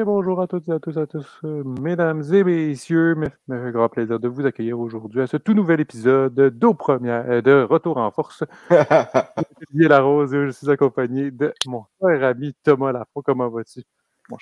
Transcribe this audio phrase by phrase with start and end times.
[0.00, 3.14] bien bonjour à toutes et à tous, à tous, euh, mesdames et messieurs.
[3.16, 7.30] Me me fait grand plaisir de vous accueillir aujourd'hui à ce tout nouvel épisode Première,
[7.30, 8.42] euh, de Retour en Force.
[9.68, 13.20] Olivier Larose et je suis accompagné de mon cher ami Thomas Lafont.
[13.22, 13.82] Comment vas-tu?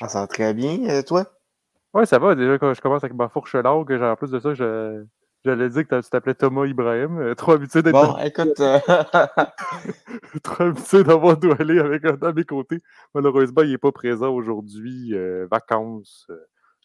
[0.06, 1.24] ça va très bien, toi?
[1.92, 2.36] Ouais, ça va.
[2.36, 5.04] Déjà, quand je commence avec ma fourche longue, genre, en plus de ça, je-
[5.44, 7.18] j'allais dire que tu t'appelais Thomas Ibrahim.
[7.18, 8.78] euh, Trop habitué d'être Bon, écoute, euh,
[10.42, 12.82] trop habitué d'avoir doualé avec un à mes côtés.
[13.14, 15.14] Malheureusement, il n'est pas présent aujourd'hui.
[15.14, 16.26] euh, vacances.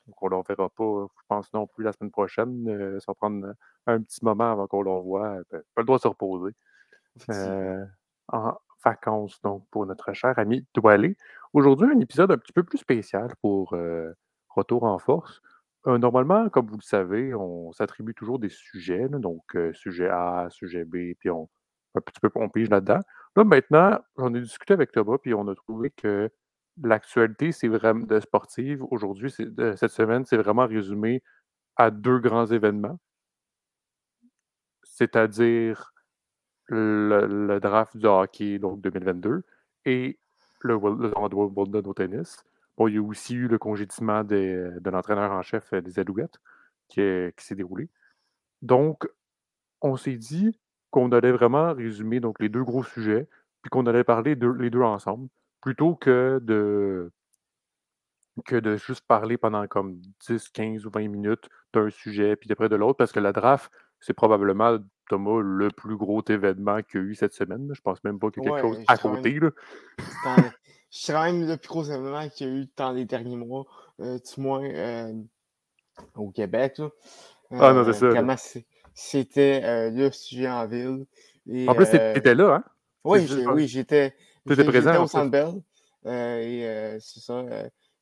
[0.07, 2.99] donc, on ne le reverra pas, je pense, non plus la semaine prochaine.
[2.99, 3.53] Ça va prendre
[3.87, 5.37] un petit moment avant qu'on le revoie.
[5.51, 6.53] Ben, pas le droit de se reposer.
[8.29, 11.15] En vacances, donc, pour notre cher ami Doualé.
[11.53, 13.75] Aujourd'hui, un épisode un petit peu plus spécial pour
[14.55, 15.41] Retour en force.
[15.87, 20.47] Euh, normalement, comme vous le savez, on s'attribue toujours des sujets, donc euh, sujet A,
[20.49, 21.49] sujet B, puis on,
[21.95, 22.99] un petit peu pige là-dedans.
[23.35, 26.29] Là, maintenant, j'en ai discuté avec Thomas, puis on a trouvé que
[26.81, 28.83] l'actualité, c'est vraiment de sportive.
[28.91, 31.21] Aujourd'hui, de- cette semaine, c'est vraiment résumé
[31.77, 32.99] à deux grands événements,
[34.83, 35.93] c'est-à-dire
[36.67, 39.43] le, draft du hockey, donc 2022,
[39.85, 40.19] et
[40.61, 42.43] le, Wil- le Wimbledon au tennis.
[42.77, 45.99] Bon, il y a aussi eu le congédiement des- de l'entraîneur en chef euh, des
[45.99, 46.37] Alouettes
[46.87, 47.89] qui, est- qui s'est déroulé.
[48.61, 49.07] Donc,
[49.81, 53.27] on s'est dit qu'on allait vraiment résumer donc, les deux gros sujets,
[53.61, 55.27] puis qu'on allait parler de, les deux ensemble,
[55.61, 57.11] plutôt que de,
[58.45, 62.69] que de juste parler pendant comme 10, 15 ou 20 minutes d'un sujet, puis après
[62.69, 64.77] de l'autre, parce que la draft, c'est probablement,
[65.09, 67.69] Thomas, le plus gros événement qu'il y a eu cette semaine.
[67.73, 69.39] Je pense même pas qu'il y a quelque Ouais, chose à côté.
[69.39, 69.51] Là.
[70.93, 73.35] Dans- c'est quand même le plus gros événement qu'il y a eu dans les derniers
[73.35, 73.65] mois,
[73.99, 75.13] euh, du moins euh,
[76.15, 76.77] au Québec.
[76.77, 76.89] là.
[77.51, 78.59] Ah non, c'est Euh, ça,
[78.93, 81.05] c'était le sujet en ville.
[81.47, 82.63] Et, En plus, t'é- t'étais là, hein?
[83.03, 84.15] Oui, oui, j'étais
[84.45, 85.07] présent, au.
[85.07, 85.61] Centre Bell.
[86.05, 87.43] et c'est ça.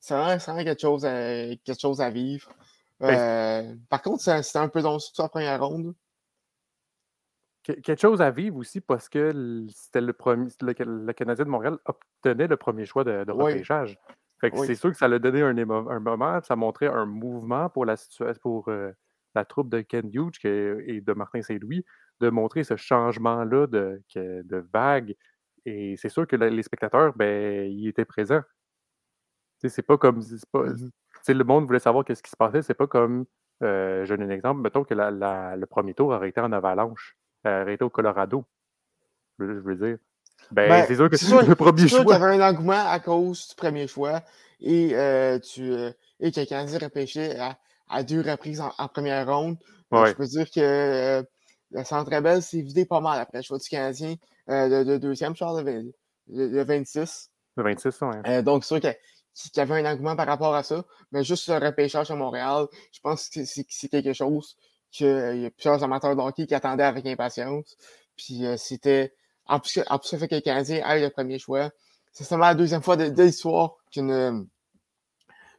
[0.00, 2.50] c'est vraiment, quelque, chose à, quelque chose à vivre.
[3.00, 5.94] Ben, par contre, c'était un peu long, surtout la première ronde.
[7.64, 10.74] Que- quelque chose à vivre aussi parce que c'était le premier, le,
[11.06, 13.52] le Canadien de Montréal obtenait le premier choix de, de Oui.
[13.52, 13.96] repêchage.
[14.40, 14.66] Fait que Oui.
[14.66, 15.52] c'est sûr que ça l'a donné un,
[16.00, 18.90] moment, ça montrait un mouvement pour la situation pour euh,
[19.36, 21.84] la troupe de Ken Hughes et de Martin Saint-Louis
[22.20, 24.02] de montrer ce changement-là de,
[24.72, 25.14] vague.
[25.64, 28.42] Et c'est sûr que la- les spectateurs, ben, ils étaient présents.
[29.64, 30.20] C'est pas comme.
[30.22, 30.66] c'est pas-
[31.22, 32.62] sais, le monde voulait savoir qu'est-ce qui se passait.
[32.62, 33.26] C'est pas comme.
[33.62, 34.60] euh, je donne un exemple.
[34.60, 38.44] Mettons que la- la- le premier tour aurait été en avalanche, euh, été au Colorado.
[39.38, 39.98] Je veux, je veux dire.
[40.50, 42.14] Ben, Ben, c'est sûr que c'est le premier C'est sûr choix.
[42.16, 44.22] avait un engouement à cause du premier choix
[44.60, 47.58] et, euh, tu, euh, et que le Canadien repêchait à,
[47.88, 49.56] à deux reprises en, en première ronde.
[49.90, 50.08] Ouais.
[50.08, 51.22] je peux dire que euh,
[51.70, 54.14] le Centre Bell s'est vidé pas mal après le choix du Canadien
[54.48, 55.92] de, de deuxième, Charles, le,
[56.28, 57.30] le- le 26.
[57.56, 58.08] Le 26, ouais.
[58.26, 58.96] Euh, donc, c'est sûr que-
[59.34, 60.84] qu'il y avait un engouement par rapport à ça.
[61.12, 64.56] Mais juste le repêchage à Montréal, je pense que c'est quelque chose
[64.92, 67.76] qu'il y a plusieurs amateurs de hockey qui attendaient avec impatience.
[68.16, 69.14] Puis euh, c'était.
[69.46, 71.70] En plus, que- en plus, le fait que le Canadien aille le premier choix,
[72.12, 74.46] c'est seulement la deuxième fois de, de l'histoire qu'une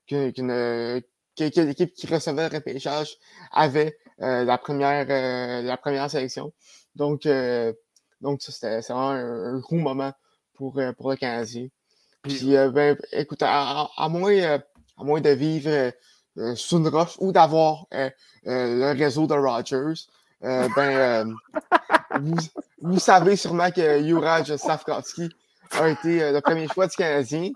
[0.07, 1.01] qu'une qu'une-
[1.35, 3.17] que, que l'équipe qui recevait le repêchage
[3.51, 6.53] avait euh, la, première, euh, la première sélection.
[6.95, 7.73] Donc, euh,
[8.21, 10.13] donc ça, c'était c'est vraiment un, un gros moment
[10.53, 11.67] pour, euh, pour le Canadien.
[12.21, 14.59] Puis- euh, ben, écoute, à, moins, euh,
[14.97, 15.91] à moins de vivre
[16.37, 16.55] euh,
[17.19, 18.09] ou d'avoir euh,
[18.47, 20.07] euh, le réseau de Rogers,
[20.43, 21.33] euh, ben, euh,
[22.19, 22.35] vous,
[22.81, 25.29] vous savez sûrement que Juraj Safkovski
[25.71, 27.51] a été euh, le premier choix du Canadien.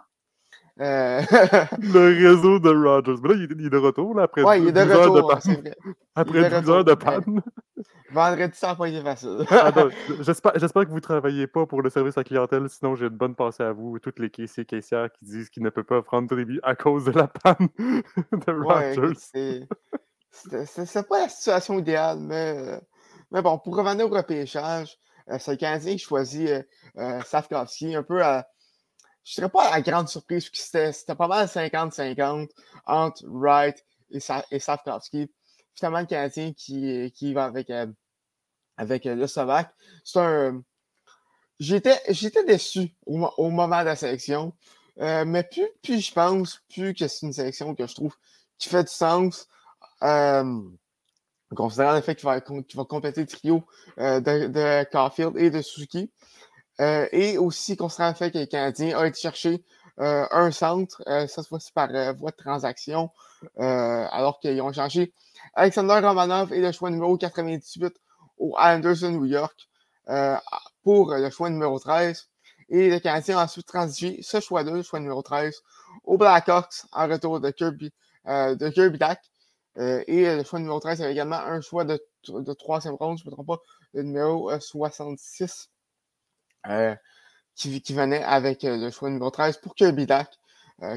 [0.80, 1.22] Euh,
[1.82, 3.20] Le réseau de Rogers.
[3.24, 5.20] Mais là, il est, de retour là, après ouais, il est de 12 heures de
[5.22, 5.62] retour, panne.
[5.62, 5.76] vrai.
[6.16, 7.42] Après de 12 heures de retour, panne.
[8.12, 9.46] Vendredi, ça n'a pas été facile.
[9.50, 9.90] Attends,
[10.22, 13.18] j'espère, j'espère que vous ne travaillez pas pour le service à clientèle, sinon j'ai une
[13.18, 16.02] bonne pensée à vous, toutes les caissiers et caissières qui disent qu'ils ne peuvent pas
[16.02, 19.14] prendre de débit à cause de la panne de Rogers.
[19.18, 19.68] c'est
[20.32, 22.80] c'était- c'est c'est pas la situation idéale, mais, euh,
[23.32, 24.98] mais bon, pour revenir au repêchage,
[25.30, 26.50] euh, c'est le Canadien qui choisit
[26.98, 28.48] euh, Safkovski un peu à.
[29.28, 32.50] Je dirais pas à grande surprise, que c'était pas mal 50-50
[32.86, 34.60] entre Wright et, Sa et.
[35.76, 37.88] Finalement, le Canadien qui, qui va avec, euh,
[38.78, 39.70] avec euh, le Slovaque.
[40.06, 40.64] C'est un.
[41.60, 42.00] J'étais
[42.46, 44.54] déçu au, mo- au moment de la sélection.
[45.00, 48.16] Euh, mais plus, plus je pense, plus que c'est une sélection que je trouve
[48.58, 49.50] qui fait du sens.
[51.56, 53.66] Considérant le fait qu'il va, qu'il va compléter le trio
[53.98, 56.12] de, de Caulfield et de Suzuki.
[56.80, 59.64] Euh, et aussi considérant le fait que les Canadiens ont été chercher
[60.00, 63.10] euh, un centre, euh, cette fois-ci par euh, voie de transaction,
[63.58, 65.14] alors qu'ils ont changé
[65.56, 67.96] Alexander Romanov et le choix numéro 98
[68.38, 69.70] au Islanders de New York
[70.84, 72.30] pour le choix numéro 13.
[72.70, 75.62] Et les Canadiens ont ensuite transigé ce choix-là, le choix numéro 13,
[76.04, 77.92] aux Blackhawks en retour de Kirby,
[78.26, 79.22] de Kirby Dak.
[79.78, 83.30] et le choix numéro 13 avait également un choix de, de troisième ronde, je ne
[83.30, 83.62] me trompe pas,
[83.94, 85.70] le numéro 66,
[87.56, 90.30] qui, qui, venait avec le choix numéro 13 pour Kirby Dak.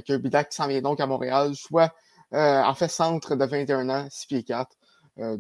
[0.05, 1.93] Kirby Dak s'en vient donc à Montréal, choix
[2.33, 4.77] en fait centre de 21 ans, 6 pieds 4.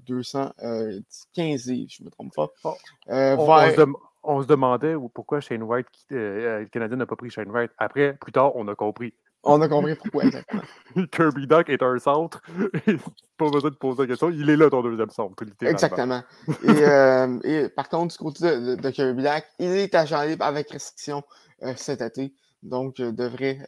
[0.06, 2.48] 215 livres, je ne me trompe pas.
[2.64, 2.76] Oh.
[3.06, 7.70] on, on, se demandait pourquoi Shane White, le Canadien n'a pas pris Shane White.
[7.78, 9.14] Après, plus tard, on a compris.
[9.42, 10.62] On a compris pourquoi exactement.
[11.12, 12.42] Kirby Duck est un centre.
[13.38, 14.30] pas besoin de poser la question.
[14.30, 15.72] Il est là, ton deuxième centre, littéralement.
[15.72, 16.22] Exactement.
[16.62, 20.70] et, euh, et, par contre, du côté de, Kirby Duck, il est agent libre avec
[20.70, 21.22] restriction
[21.62, 22.34] euh, cet été.
[22.62, 23.60] Donc, euh, devrait,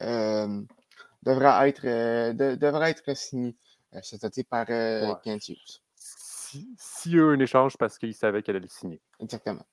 [1.66, 3.56] être, être signé
[4.02, 5.12] cet été par ouais.
[5.24, 5.80] Kent Hughes.
[5.94, 9.00] S'il si y a eu un échange parce qu'il savait qu'elle allait le signer.
[9.20, 9.64] Exactement.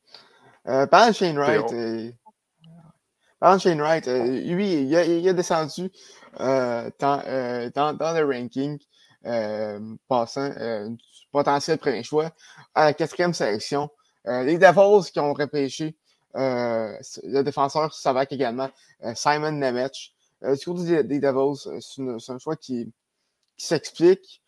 [0.63, 2.15] par Shane Wright,
[3.41, 5.89] Shane Wright, euh, lui, il a, descendu
[6.39, 8.77] euh, euh, dans, le ranking,
[10.07, 10.49] passant
[10.89, 10.97] du
[11.31, 12.31] potentiel premier choix
[12.75, 13.89] à la quatrième sélection.
[14.25, 15.95] les Devils qui ont repêché
[16.33, 18.69] le défenseur Savak également,
[19.15, 20.13] Simon Nemec.
[20.41, 22.91] du côté des, Devils, c'est un choix qui,
[23.57, 24.41] s'explique,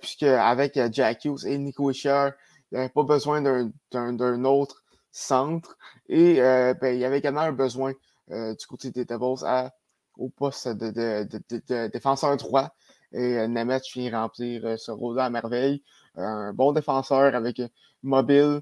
[0.00, 2.30] puisque avec Jack Hughes et Nico Isher,
[2.70, 5.76] il n'y avait pas besoin d'un autre centre.
[6.08, 7.94] Et ben, il y avait également un besoin euh,
[8.30, 9.44] du côté des Devils
[10.16, 12.70] au poste de, défenseur droit.
[13.12, 15.82] Et euh, Nemeth vient remplir euh, ce rôle-là à merveille.
[16.16, 17.60] Un bon défenseur avec
[18.02, 18.60] mobile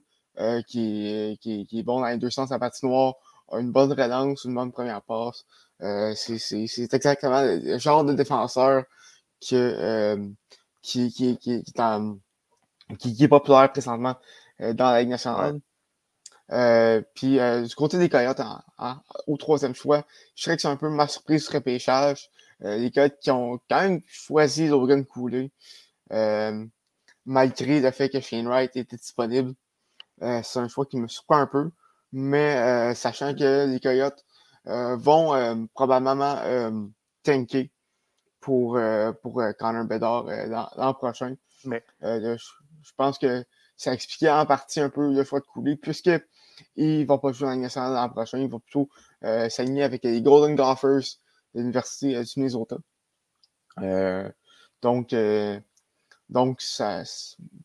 [0.69, 3.15] qui, qui, qui, est bon dans les deux sens à patinoire,
[3.53, 5.45] une bonne relance, une bonne première passe.
[5.81, 8.85] c'est exactement le genre de défenseur
[9.41, 10.17] que,
[10.83, 11.65] qui, qui, qui,
[12.99, 14.15] qui, est populaire présentement
[14.61, 15.59] dans la Ligue nationale.
[16.51, 18.41] Euh, puis euh, du côté des Coyotes,
[19.27, 20.05] au troisième choix,
[20.35, 22.31] je dirais que c'est un peu ma surprise du repêchage.
[22.65, 25.51] Euh, les Coyotes qui ont quand même choisi Logan Cooley,
[27.27, 29.55] malgré le fait que Shane Wright était disponible.
[30.21, 31.71] c'est un choix qui me surprend un peu,
[32.13, 34.25] mais sachant que les Coyotes
[34.65, 36.37] vont probablement
[37.23, 37.71] tanker
[38.41, 38.79] pour,
[39.23, 40.25] pour Connor Bedard
[40.77, 41.37] l'an prochain.
[41.65, 42.37] Mais je,
[42.83, 43.45] je pense que
[43.77, 46.11] ça expliquait en partie un peu le choix de couler, puisque
[46.77, 48.39] il ne va pas jouer dans nationale l'an prochain.
[48.39, 48.89] Il va plutôt
[49.25, 51.19] euh, avec les Golden Gophers
[51.55, 52.77] de l'Université euh, du Minnesota.
[53.81, 54.29] Euh,
[54.83, 55.15] donc,
[56.29, 57.03] donc ça,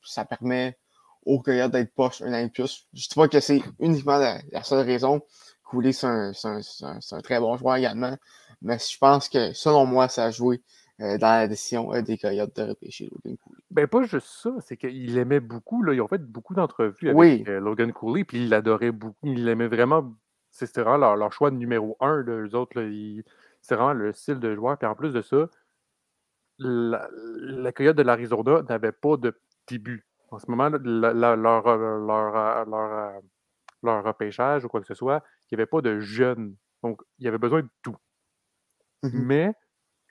[0.03, 0.77] ça permet
[1.25, 2.87] aux Coyotes d'être poche un an de plus.
[2.93, 5.21] Je ne dis pas que c'est uniquement la, seule raison.
[5.63, 8.15] Couler, c'est un, un, très bon joueur également.
[8.61, 10.61] Mais je pense que, selon moi, ça a joué
[10.99, 13.61] dans la décision des Coyotes de repêcher Logan Cooley.
[13.71, 15.81] Ben, pas juste ça, c'est qu'il aimait beaucoup.
[15.83, 19.17] Là, ils ont fait beaucoup d'entrevues avec Logan Cooley, puis il l'adorait beaucoup.
[19.23, 20.13] Il l'aimait vraiment.
[20.51, 22.23] C'était vraiment leur, choix numéro un.
[22.23, 22.79] Là, eux autres,
[23.61, 24.77] c'est vraiment le style de joueur.
[24.77, 25.49] Puis en plus de ça,
[26.59, 29.35] la, la Coyote de l'Arizona n'avait pas de
[29.67, 30.05] début.
[30.33, 33.15] En ce moment, leur, leur,
[33.83, 36.55] leur, repêchage ou quoi que ce soit, il n'y avait pas de jeunes.
[36.81, 37.95] Donc, il y avait besoin de tout.
[39.03, 39.53] Mmh Mais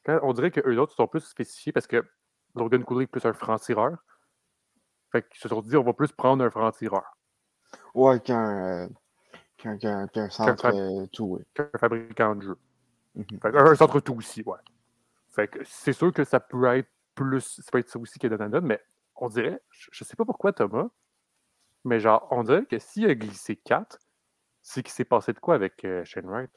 [0.06, 2.04] on dirait qu'eux autres sont plus spécifiés parce que
[2.54, 3.98] Logan Cooley plus un franc-tireur.
[5.10, 7.16] Fait qu'ils se sont dit, on va plus prendre un franc-tireur.
[7.94, 8.88] Ouais, qu'un
[9.56, 11.42] qu'un qu centre euh, tout, oui.
[11.54, 12.58] Qu'un fabricant de jeu.
[13.16, 13.70] Mm-hmm.
[13.70, 14.58] un centre tout aussi, ouais.
[15.28, 18.26] Fait que c'est sûr que ça peut être plus, ça peut être ça aussi que
[18.26, 18.80] Donovan, mais
[19.16, 20.88] on dirait, je, sais pas pourquoi Thomas,
[21.84, 23.98] mais genre, on dirait que s'il a glissé 4,
[24.62, 26.50] c'est qu'il s'est passé de quoi avec euh, Shane Wright?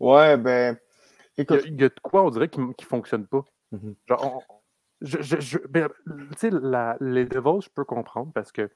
[0.00, 0.78] Ouais, ben.
[1.36, 1.62] Écoute...
[1.66, 3.44] Il, y a, de quoi, on dirait, qui ne fonctionne pas.
[3.72, 3.94] Mm-hmm.
[4.08, 4.42] Genre,
[5.00, 5.88] je, je, ben,
[6.32, 6.50] tu sais,
[7.00, 8.72] les Devils, je peux comprendre parce que tu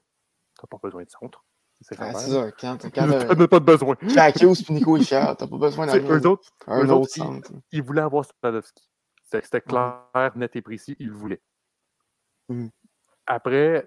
[0.62, 1.44] n'as pas besoin de centre.
[1.80, 3.06] C'est ah, ça, quand, quand
[3.38, 3.96] n'as pas de besoin.
[4.02, 7.52] Jack Hughes et Nico Richard, t'as pas besoin eux autres, un eux autre autres, centre.
[7.70, 8.90] Ils, voulaient avoir Spadowski.
[9.22, 10.02] C'était clair,
[10.34, 11.42] net et précis, ils le voulaient.
[12.48, 12.68] Mm.
[13.26, 13.86] Après,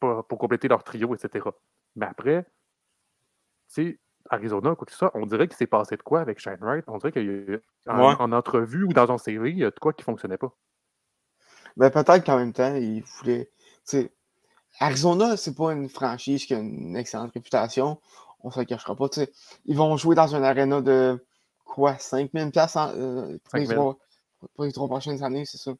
[0.00, 1.46] pour, pour, compléter leur trio, etc.
[1.96, 2.50] Mais après, tu
[3.68, 6.58] sais, Arizona, quoi que ce soit, on dirait qu'il s'est passé de quoi avec Shane
[6.60, 6.84] Wright?
[6.88, 9.70] On dirait qu'il y a en, en, entrevue ou dans son CV, il y a
[9.70, 10.52] de quoi qui ne fonctionnait pas.
[11.76, 13.50] Ben, peut-être qu'en même temps, il voulait.
[13.84, 14.12] sais,
[14.80, 18.00] Arizona, c'est pas une franchise qui a une excellente réputation.
[18.40, 19.08] On se le cachera pas.
[19.64, 21.24] Ils vont jouer dans une arena de
[21.64, 23.98] quoi 5000 places euh, pour, les trois,
[24.54, 25.72] pour, les trois, prochaines années, c'est ça.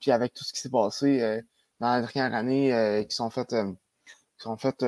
[0.00, 1.40] Puis avec tout ce qui s'est passé euh,
[1.80, 4.84] dans la dernière année, euh, qui sont faites, qui sont faites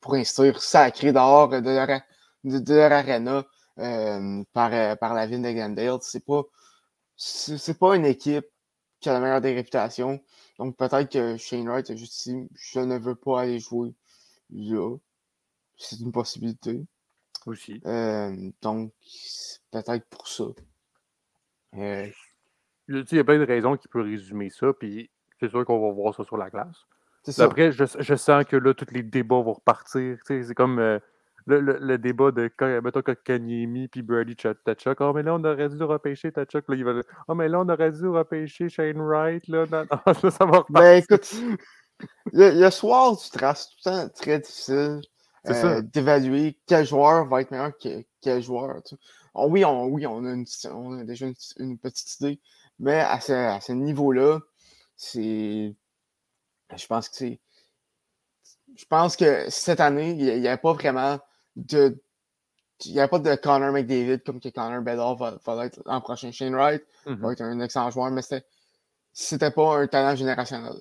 [0.00, 2.00] pour instruire sacré dehors de leur,
[2.44, 3.44] de, leur arena
[4.52, 5.98] par, par la ville de Glendale.
[6.02, 6.42] C'est pas,
[7.16, 8.46] c'est pas une équipe
[9.00, 10.20] qui a la meilleure des réputations.
[10.58, 13.94] Donc peut-être que Shane Wright a juste dit je ne veux pas aller jouer
[14.50, 14.96] là.
[15.76, 16.84] C'est une possibilité.
[17.46, 17.80] Aussi.
[17.86, 18.92] Euh, donc,
[19.70, 20.44] peut-être pour ça.
[21.74, 22.08] Euh,
[22.88, 25.92] Il y a plein de raisons qui peuvent résumer ça, puis c'est sûr qu'on va
[25.92, 26.84] voir ça sur la glace.
[27.38, 30.18] Après, je, je sens que là, tous les débats vont repartir.
[30.26, 30.98] C'est comme euh,
[31.48, 32.50] le, le- le débat de
[32.80, 35.00] mettons, Kanyemi puis Brady Tachuk.
[35.00, 36.64] Oh, mais là, on aurait dû repêcher Tachuk.
[36.68, 36.92] Là, il va
[37.26, 39.48] Oh, mais là, on aurait dû repêcher Shane Wright.
[39.48, 40.64] Là, Non, non, là, ça va.
[40.68, 41.34] Ben écoute,
[42.32, 45.00] le, le soir du trace, tout le temps très difficile
[45.44, 45.82] C'est euh, ça.
[45.82, 48.82] d'évaluer quel joueur va être meilleur que quel joueur.
[48.84, 49.02] tu sais.
[49.34, 52.40] Oh, oui, on, oui, on a, une, on a déjà une, une petite idée,
[52.78, 54.40] mais à ce, à ce niveau-là,
[54.96, 55.74] c'est.
[56.76, 57.40] Je pense que c'est.
[58.76, 61.18] Je pense que cette année, il n'y avait pas vraiment
[61.58, 62.02] de.
[62.84, 66.00] Il n'y avait pas de Connor McDavid comme que Connor Bedard va, va l'être l'an
[66.00, 66.30] prochain.
[66.30, 67.16] Shane Wright Mhm.
[67.16, 68.46] va être un excellent joueur, mais c'était,
[69.12, 70.74] c'était pas un talent générationnel.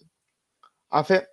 [0.92, 1.28] En fait,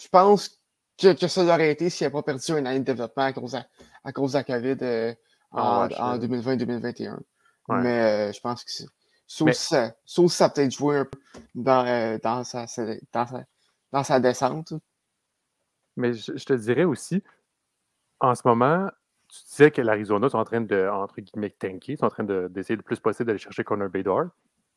[0.00, 0.60] je pense
[0.96, 3.52] que, que ça l'aurait été s'il n'avait pas perdu une année de développement à cause
[3.52, 3.58] de,
[4.04, 5.12] à cause de la COVID euh,
[5.50, 7.14] en, Ah, en je- 2020-2021.
[7.68, 7.80] Ouais.
[7.82, 8.86] Mais euh, je pense que c'est.
[9.26, 11.18] Sauf, Mais- si ça, sauf si ça a peut-être joué un peu
[11.56, 13.44] dans, euh, dans, sa, sa- dans, sa,
[13.90, 14.72] dans sa descente.
[15.96, 17.22] Mais je, je te dirais aussi,
[18.20, 18.88] en ce moment,
[19.28, 22.24] tu disais que l'Arizona sont en train de, entre guillemets, tanker, ils sont en train
[22.24, 24.26] de- d'essayer le plus possible d'aller chercher Connor Bedard.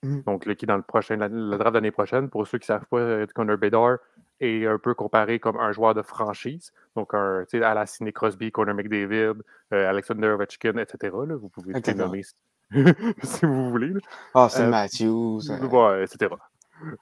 [0.03, 0.23] Mhm.
[0.23, 2.77] Donc, là, qui dans le prochain, la- le draft l'année prochaine, pour ceux qui ne
[2.77, 3.97] savent pas, euh, Connor Bedard
[4.39, 6.71] est un peu comparé comme un joueur de franchise.
[6.95, 9.33] Donc, un, tu sais, à la Sidney Crosby, Connor McDavid,
[9.73, 11.15] euh, Alexander Ovechkin, etc.
[11.27, 11.35] là.
[11.35, 12.21] vous pouvez les nommer
[13.23, 13.93] si, vous voulez.
[14.33, 15.39] Ah, c'est Euh, Matthews.
[15.49, 16.35] euh, Ouais, etc.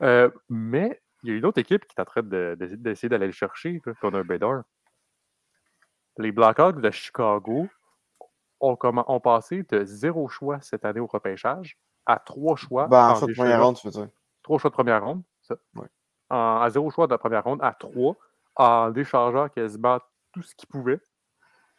[0.02, 3.10] Euh, mais il y a une autre équipe qui est en train de- de- d'essayer
[3.10, 4.64] d'aller le chercher, Connor Bedard.
[6.18, 7.68] Les Blackhawks de Chicago
[8.60, 12.88] ont, passé de zéro choix cette année au repêchage à trois choix.
[12.88, 14.10] ben, en déchangeant- première ronde, tu veux dire.
[14.44, 15.56] Trois choix de première ronde, ça.
[16.30, 18.16] En- à zéro choix de première ronde à trois,
[18.56, 20.00] en déchargeant quasiment
[20.32, 21.02] tout ce qu'ils pouvaient.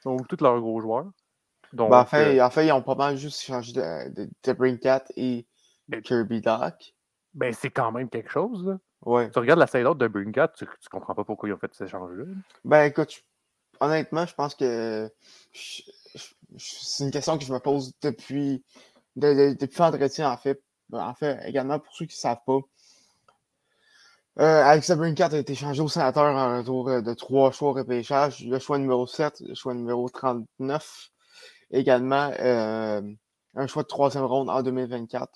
[0.04, 1.06] Donc, tous leurs gros joueurs.
[1.72, 4.30] Donc, Ben, en, fait, euh, en fait, ils ont pas mal juste changé de, de,
[4.44, 5.46] de Brinkat et
[5.88, 6.94] Mais- Kirby Doc.
[7.34, 8.64] ben, c'est quand même quelque chose.
[8.66, 8.78] là.
[9.04, 9.30] Ouais.
[9.30, 11.88] Tu regardes la side de Brinkat, tu, tu comprends pas pourquoi ils ont fait cet
[11.88, 12.24] échange-là.
[12.64, 13.20] Ben écoute,
[13.80, 15.10] honnêtement, je pense que
[16.58, 18.64] c'est une question que je me pose depuis,
[19.16, 20.62] de- de- depuis l'entretien, en fait.
[20.92, 22.58] En fait, également, pour ceux qui ne savent pas,
[24.38, 27.72] euh, Alex Brinkat a été changé au sénateur en retour euh, de trois choix au
[27.72, 28.44] repêchage.
[28.44, 31.08] Le choix numéro 7, le choix numéro 39.
[31.70, 33.00] Également, euh,
[33.54, 35.32] un choix de troisième ronde en 2024.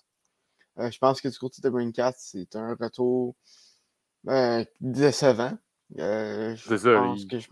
[0.78, 3.34] Euh, je pense que du côté de Brinkat, c'est un retour
[4.80, 5.52] décevant.
[6.56, 7.48] Je pense il- que je,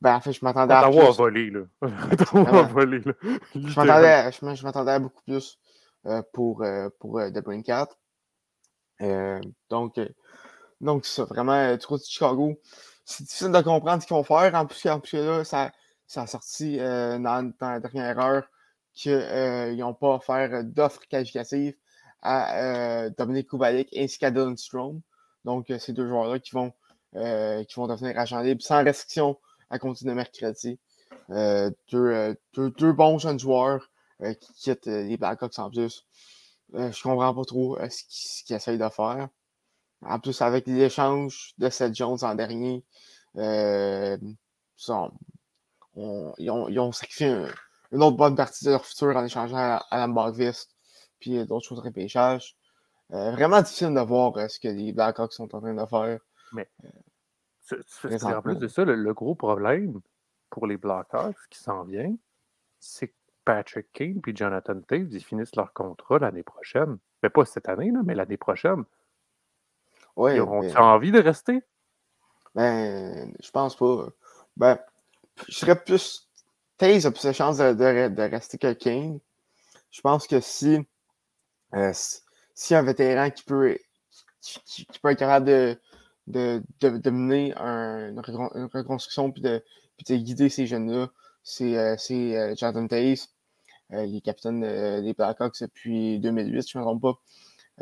[0.00, 1.16] ben, en fait, je m'attendais à Ottawa a plus.
[1.16, 1.60] volé, là.
[2.12, 2.68] Ottawa a Vraiment.
[2.68, 3.12] volé, là.
[3.54, 5.58] Je m'attendais, je m'attendais à beaucoup plus
[6.06, 7.88] euh, pour, euh, pour euh, The Brinkat.
[9.02, 10.08] Euh, donc, euh,
[10.80, 12.58] donc c'est ça, vraiment, du côté de Chicago,
[13.04, 14.54] c'est difficile de comprendre ce qu'ils vont faire.
[14.54, 15.72] En plus, en plus là, ça,
[16.06, 18.48] ça a sorti dans, dans la dernière heure
[18.94, 21.74] qu'ils n'ont pas offert d'offres qualificatives
[22.22, 25.00] à Dominique Kubalik ainsi qu'à Dylan Strom.
[25.44, 26.72] Donc, ces deux joueurs-là qui vont,
[27.12, 29.38] qui vont devenir agents libres sans restriction
[29.70, 30.78] à compter de mercredi.
[31.30, 33.88] Euh, deux, euh, deux, deux bons jeunes joueurs
[34.22, 36.04] euh, qui quittent les Blackhawks en plus.
[36.72, 39.28] Je comprends pas trop ce qu'ils essayent de faire.
[40.02, 42.84] En plus, avec l'échange de Seth Jones en dernier,
[45.96, 47.48] on- ils, ont, ils ont sacrifié un-
[47.92, 50.70] une autre bonne partie de leur futur en échangeant à Alan Bogvist
[51.18, 52.56] puis d'autres choses de repêchage.
[53.12, 56.20] Euh, vraiment difficile de voir euh, ce que les Blackhawks sont en train de faire.
[56.80, 56.88] C'est-
[57.86, 60.00] c'est- En plus de ça, le, le gros problème
[60.50, 62.14] pour les Blackhawks qui s'en vient,
[62.78, 66.98] c'est que Patrick Kane et Jonathan Taves, ils finissent leur contrat l'année prochaine.
[67.22, 68.84] Mais pas cette année, là, mais l'année prochaine.
[70.16, 71.62] Ouais, Ils auront mais- envie de rester?
[72.54, 74.08] Ben, je pense pas.
[74.56, 74.78] Ben,
[75.48, 76.28] je serais plus.
[76.78, 79.20] Taze a plus de chances de, de- de rester que Kane.
[79.90, 80.86] Je pense que si.
[81.74, 82.20] euh, si,
[82.54, 83.76] si un vétéran qui peut,
[84.40, 85.78] qui, qui- qui peut être capable de,
[86.30, 89.62] de, de, mener un- une, recon- une reconstruction puis de,
[89.96, 91.10] puis de guider ces jeunes-là,
[91.44, 93.28] c'est euh, euh, Jonathan Taze.
[93.92, 94.60] Euh, il est capitaine
[95.02, 97.20] des Blackhawks depuis 2008, si je ne me trompe pas.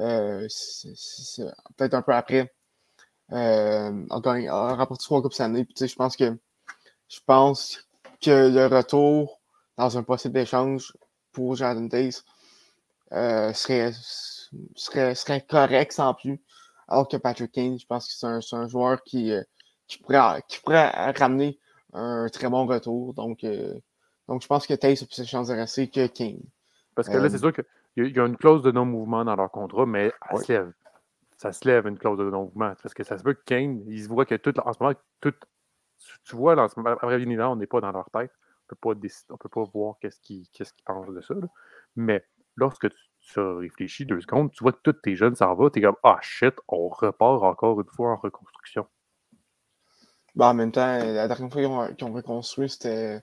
[0.00, 0.48] Euh,
[1.76, 2.52] Peut-être un peu après.
[4.22, 5.66] Gagné- a remporté trois coupes cette année.
[5.80, 6.36] Je pense que
[7.08, 7.88] je pense
[8.22, 9.40] que le retour
[9.78, 10.92] dans un possible échange
[11.32, 11.88] pour Jonathan
[13.12, 13.92] euh, serait,
[14.74, 16.40] serait, serait correct sans plus.
[16.88, 19.42] Alors que Patrick Kane, je pense que c'est un, joueur qui, euh,
[19.86, 21.58] qui, pourrait, qui pourrait ramener
[21.92, 23.14] un très bon retour.
[23.14, 23.74] Donc, euh,
[24.26, 26.40] donc je pense que Taze a plus de chances de rester que Kane.
[26.94, 27.64] Parce que là, Euh, c'est sûr qu'il
[27.96, 30.44] y, a- une clause de non-mouvement dans leur contrat, mais elle Ouais.
[30.44, 30.72] se lève.
[31.36, 32.74] Ça se lève, une clause de non-mouvement.
[32.82, 34.94] Parce que ça se peut que Kane, il se voit que tout, en ce moment,
[35.20, 35.34] tout,
[36.24, 38.32] tu, vois, là, en ce moment, après Vinila, on n'est pas dans leur tête.
[38.70, 41.34] On on peut pas voir qu'est-ce qu'ils qu'ils pensent de ça.
[41.34, 41.46] là.
[41.96, 42.24] Mais
[42.56, 42.96] lorsque tu,
[43.28, 45.82] tu as réfléchi deux secondes, tu vois que tous tes jeunes s'en vont, tu es
[45.82, 48.86] comme Ah shit, on repart encore une fois en reconstruction.
[50.34, 53.20] Bah, en même temps, la dernière fois qu'ils ont, reconstruit, c'était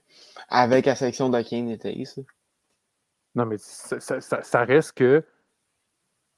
[0.49, 2.23] avec la sélection de Kane et Taze.
[3.35, 5.23] Non, mais ça, reste que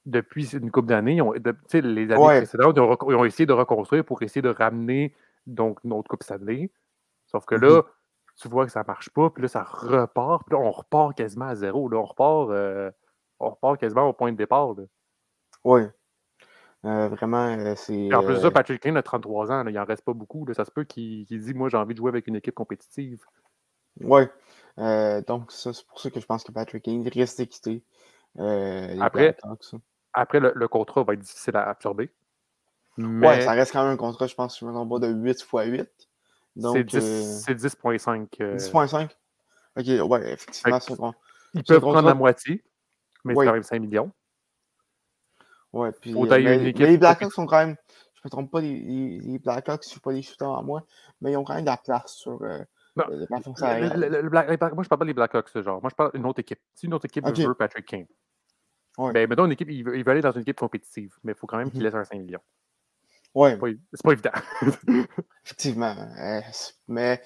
[0.05, 1.19] depuis une couple d'années,
[1.73, 5.13] les années précédentes, ils ont, essayé de reconstruire pour essayer de ramener
[5.45, 6.71] donc notre Coupe Stanley.
[7.25, 7.83] Sauf que là, mhm.
[8.37, 11.15] tu vois que ça ne marche pas, puis là, ça repart, puis là, on repart
[11.15, 11.89] quasiment à zéro.
[11.89, 12.91] Là, on repart, euh,
[13.39, 14.75] on repart quasiment au point de départ.
[15.63, 15.81] Oui.
[16.85, 18.13] Euh, vraiment, euh, c'est.
[18.13, 20.45] En plus de ça, Patrick Kane a 33 ans, il en reste pas beaucoup.
[20.53, 23.23] ça se peut qu'il dise Moi, j'ai envie de jouer avec une équipe compétitive.
[24.01, 24.23] Oui.
[25.27, 27.83] donc, ça, c'est pour ça que je pense que Patrick Kane risque de quitter.
[29.01, 29.35] après,
[30.13, 32.11] après le, contrat va être difficile à absorber.
[32.97, 33.27] Mais...
[33.27, 35.47] Ouais, ça reste quand même un contrat, je pense, je me trompe de 8 x
[35.51, 35.89] 8.
[36.59, 38.27] C'est 10,5.
[38.39, 39.09] 10,5.
[39.77, 41.13] Ok, ouais, effectivement.
[41.53, 42.63] Ils peuvent prendre la moitié,
[43.27, 44.11] mais c'est quand même 5 millions.
[45.73, 46.15] Ouais, puis.
[46.15, 47.75] Euh, mais, les Blackhawks sont quand même.
[48.15, 50.83] Je me trompe pas, les, les, Blackhawks, je ne suis pas les shooters en moi,
[51.21, 52.63] mais ils ont quand même de la place sur euh,
[52.95, 55.81] le moi, je parle pas des Blackhawks, ce genre.
[55.81, 56.59] Moi, je parle d'une autre équipe.
[56.73, 58.07] Si une autre équipe veut Patrick King,
[58.97, 59.11] ouais.
[59.13, 61.35] ben, mettons une équipe, il veut, il veut, aller dans une équipe compétitive, mais il
[61.37, 61.85] faut quand même qu'il mhm.
[61.85, 62.41] laisse un 5 millions.
[63.35, 63.57] Ouais.
[63.93, 64.31] C'est pas, évident.
[65.45, 65.95] Effectivement.
[66.19, 66.41] Euh,
[66.87, 67.21] mais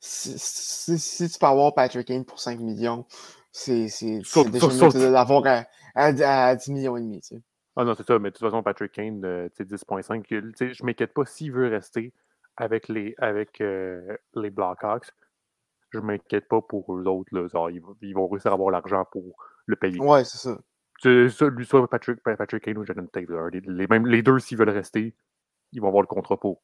[0.00, 3.06] si, si, tu peux avoir Patrick Kane pour 5 millions,
[3.52, 7.20] c'est déjà de l'avoir à, à, 10 millions et demi.
[7.20, 7.42] Tu sais.
[7.76, 10.36] Ah non, c'est ça, mais de toute façon, Patrick Kane, euh, 10.5, je
[10.82, 12.12] ne m'inquiète pas s'il veut rester
[12.56, 15.10] avec les, avec, euh, les Blackhawks.
[15.90, 17.30] Je ne m'inquiète pas pour eux autres.
[17.32, 20.00] Là, ils, vont réussir à avoir l'argent pour le payer.
[20.00, 20.58] Ouais, c'est ça.
[21.02, 21.48] ça.
[21.48, 23.48] Lui, soit Patrick, Patrick Kane ou Jonathan Taylor.
[23.52, 25.14] Les, même, les deux, s'ils veulent rester,
[25.72, 26.62] ils vont avoir le contrat pour.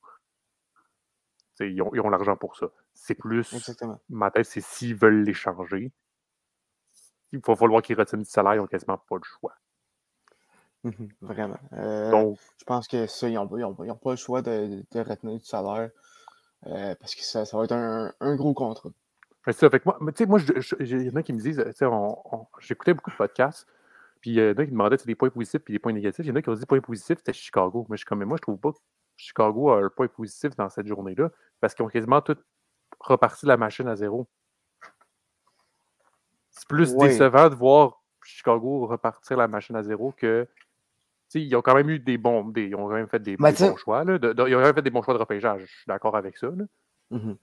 [1.61, 2.69] Ils ont, ils ont l'argent pour ça.
[2.95, 3.53] C'est plus.
[3.53, 4.01] Exactement.
[4.09, 5.93] Ma tête, c'est s'ils veulent l'échanger,
[7.33, 9.55] il va falloir qu'ils retiennent du salaire, ils n'ont quasiment pas le choix.
[10.85, 11.59] Mhm, vraiment.
[11.73, 15.45] Euh, Donc, je pense que ça, ils n'ont pas le choix de, de, retenir du
[15.45, 15.91] salaire
[16.67, 18.91] euh, parce que ça, ça, va être un, un gros contrat.
[19.45, 19.71] C'est ça.
[19.71, 21.65] Fait moi, moi il y en a qui me disent,
[22.61, 23.67] j'écoutais beaucoup de podcasts,
[24.21, 26.25] puis il y en a qui demandaient des points positifs et des points négatifs.
[26.25, 27.87] Il y en a qui ont dit points positifs, c'était Chicago.
[27.89, 28.79] Mais je suis comme, mais moi, je trouve pas que
[29.17, 32.37] Chicago a un point positif dans cette journée-là parce qu'ils ont quasiment tout
[33.01, 34.29] reparti la machine à zéro.
[36.59, 40.47] C'est plus décevant de voir Chicago repartir la machine à zéro que
[41.35, 42.45] ils ont quand même eu des bons.
[42.45, 44.05] Des, ils ont quand même fait des, ben, bons choix.
[44.05, 45.63] Là, ils ont quand même fait des bons choix de repêchage.
[45.63, 46.49] Je suis d'accord avec ça.
[46.49, 46.65] Là.
[47.11, 47.35] Mm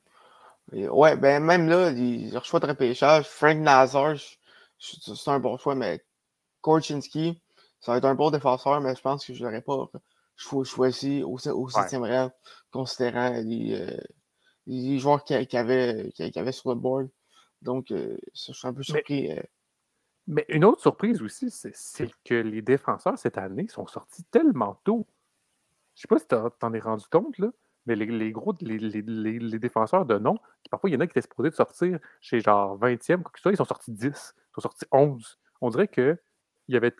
[0.71, 4.15] Ouais, ben même là, leur choix de repêchage, Frank Nazar,
[4.79, 6.03] c'est un bon choix, mais
[6.61, 7.39] Korchinski,
[7.79, 9.87] ça va être un bon défenseur, mais je pense que je l'aurais pas
[10.35, 12.31] choisi au, au septième rang,
[12.71, 13.97] considérant les, euh,
[14.65, 17.09] les joueurs qu'il y, avait sur le board.
[17.65, 19.31] Donc, euh, je suis un peu surpris.
[19.31, 19.41] Euh,
[20.27, 25.05] mais une autre surprise aussi, c'est que les défenseurs cette année sont sortis tellement tôt.
[25.95, 27.49] Je sais pas si tu t'en es rendu compte, là,
[27.85, 30.37] mais les, gros, les, défenseurs de nom,
[30.71, 33.39] parfois il y en a qui étaient supposés de sortir chez genre 20e, quoi que
[33.39, 34.11] ce soit, ils sont sortis 10, ils
[34.55, 35.39] sont sortis 11.
[35.61, 36.17] On dirait que
[36.67, 36.95] il y avait.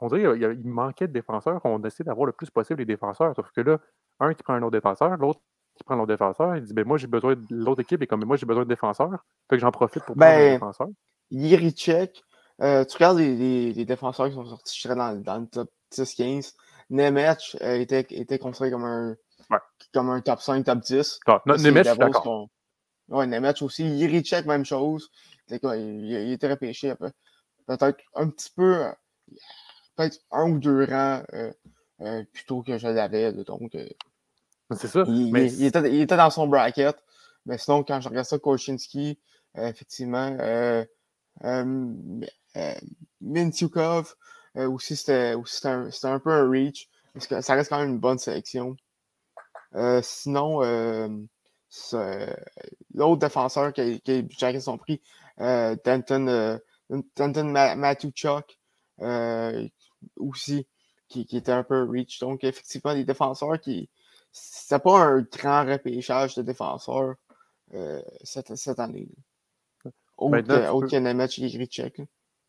[0.00, 1.60] On dirait qu'il manquait de défenseurs.
[1.64, 3.34] On essaie d'avoir le plus possible les défenseurs.
[3.34, 3.78] Sauf que là,
[4.20, 5.40] un qui prend un autre défenseur, l'autre
[5.78, 8.24] qui prend l'autre défenseur, il dit ben moi j'ai besoin de l'autre équipe et comme
[8.24, 9.24] moi j'ai besoin de défenseurs.
[9.48, 10.88] Fait que j'en profite pour prendre un ben, défenseur.
[11.30, 12.22] Yirichek,
[12.60, 16.54] euh, tu regardes les, les, défenseurs qui sont sortis, je dans, dans le top 10-15.
[16.90, 19.16] Nemec euh, était, était considéré comme un,
[19.92, 21.20] comme un top 5, top 10.
[21.26, 22.48] Ah, Nemec, d'accord.
[23.08, 23.84] Ouais, Nemec aussi.
[23.84, 25.10] Yirichek, même chose.
[25.50, 26.94] Il, il, était repêché
[27.66, 28.92] peut-être un petit peu, euh,
[29.96, 31.22] peut-être un ou deux rangs
[32.32, 33.32] plutôt que je l'avais.
[33.32, 33.76] Donc,
[34.76, 35.04] c'est ça.
[35.06, 35.52] Il, mais...
[35.52, 36.96] il, était, il, était, dans son bracket.
[37.46, 39.18] Mais sinon, quand je regarde ça, Kochinski,
[39.56, 40.36] effectivement,
[42.56, 42.74] euh,
[43.20, 44.14] Mintukov,
[44.56, 46.88] euh, aussi, c'était un, un, peu un reach.
[47.12, 48.76] Parce que ça reste quand même une bonne sélection.
[49.74, 50.60] Euh, sinon,
[52.94, 55.00] l'autre défenseur qui a, qui a son prix,
[55.38, 56.60] Danton,
[57.16, 57.44] Danton
[57.76, 58.58] Matuchuk,
[60.16, 60.66] aussi,
[61.08, 62.18] qui, qui, était un peu reach.
[62.20, 63.88] Donc, effectivement, des défenseurs qui.
[64.32, 67.14] C'était pas un grand repêchage de défenseurs
[68.22, 69.08] cette, cette année.
[70.18, 71.40] Autre, qu'un match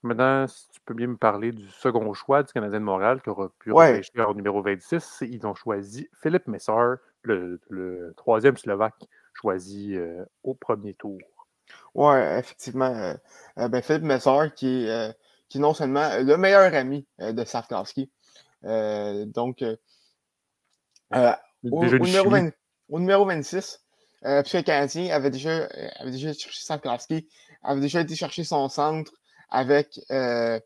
[0.01, 3.29] Maintenant, si tu peux bien me parler du second choix du Canadien de Montréal qui
[3.29, 3.91] aura pu ouais.
[3.91, 10.53] repêcher au numéro 26, ils ont choisi Philippe Messar, le, troisième Slovaque choisi euh, au
[10.53, 11.17] premier tour.
[11.93, 12.85] Oui, effectivement.
[12.85, 13.13] Euh,
[13.57, 15.13] euh, ben, Philippe Messar, qui est,
[15.49, 18.09] qui non seulement le meilleur ami de Safkowski.
[18.63, 19.63] donc,
[21.63, 22.35] au, numéro
[22.89, 23.79] au, numéro 26,
[24.21, 25.67] puisque le Canadien avait déjà,
[25.99, 27.27] avait déjà cherché Safkowski,
[27.63, 29.11] avait déjà été chercher son centre
[29.49, 30.59] avec, euh,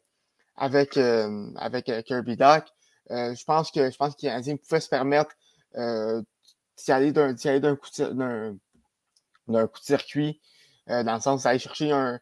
[0.55, 2.65] avec, avec Kirby Doc,
[3.09, 5.35] je pense que je pense que les Canadiens pouvaient se permettre
[5.75, 10.41] d'y aller d'un coup, d'un coup de circuit,
[10.87, 12.19] dans le sens d'aller chercher un,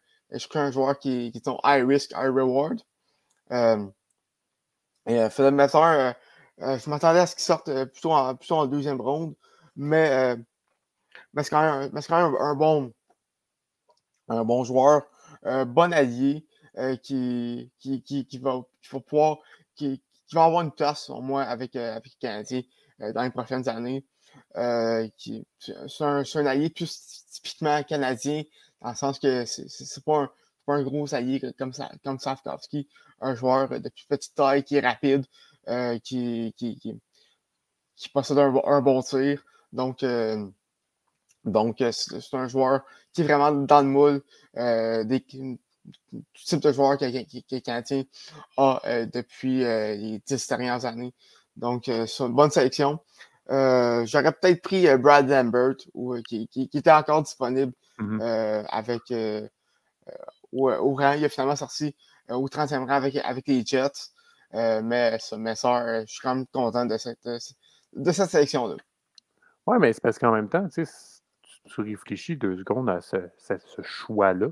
[0.55, 2.81] un joueur qui, qui est high risk, high reward.
[3.51, 6.13] et Philippe Messer,
[6.59, 9.35] je m'attendais à ce qu'il sorte plutôt en, plutôt en deuxième ronde,
[9.75, 10.35] mais,
[11.33, 11.91] mais c'est quand même,
[14.27, 15.03] un, bon, joueur,
[15.43, 16.45] un bon allié
[17.03, 17.71] qui,
[18.41, 18.61] va,
[19.07, 19.39] pouvoir,
[19.75, 22.61] qui, va avoir une place au moins avec, avec les Canadiens
[22.99, 24.05] dans les prochaines années.
[24.55, 28.43] c'est un, allié plus typiquement canadien,
[28.81, 30.29] dans le sens que c'est un,
[30.65, 32.87] pas un gros allié comme, ça, comme Safkowski,
[33.19, 35.25] un joueur de plus petite taille qui est rapide,
[35.67, 36.79] euh, qui, qui,
[37.95, 39.43] qui, possède un, bon tir.
[39.73, 40.47] Donc, euh,
[41.45, 42.81] donc euh, c'est un joueur
[43.13, 44.23] qui est vraiment dans le moule
[44.55, 45.23] des
[46.33, 48.03] type de joueur que, que, Canadien
[48.57, 51.13] a depuis les dix dernières années.
[51.55, 52.99] Donc, c'est une bonne sélection.
[53.47, 58.65] J'aurais peut-être pris Brad Lambert, ou, qui, qui, était encore disponible mm-hmm.
[58.67, 59.03] avec
[60.51, 61.13] au, au, rang.
[61.13, 61.95] Il a finalement sorti
[62.29, 64.11] au 30e rang avec, avec les Jets.
[64.53, 68.75] Euh, mais ça, mais ça, je suis quand même content de cette, de cette sélection-là.
[69.67, 70.85] Oui, mais c'est parce qu'en même temps, tu,
[71.65, 74.47] tu réfléchis deux secondes à ce, ce choix-là,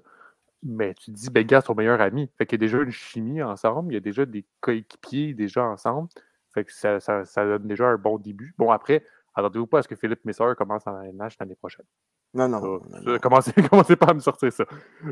[0.64, 2.30] mais tu te dis, ben, gars, son meilleur ami.
[2.38, 5.64] Fait qu'il y a déjà une chimie ensemble, il y a déjà des coéquipiers déjà
[5.64, 6.10] ensemble.
[6.54, 8.54] Fait que ça, ça, ça, donne déjà un bon début.
[8.58, 11.86] Bon, après, attendez-vous pas à ce que Philippe Messer commence en NH l'année prochaine.
[12.34, 12.62] Non, non.
[12.62, 13.20] non, non.
[13.20, 14.66] Commencez, commencez, pas à me sortir ça.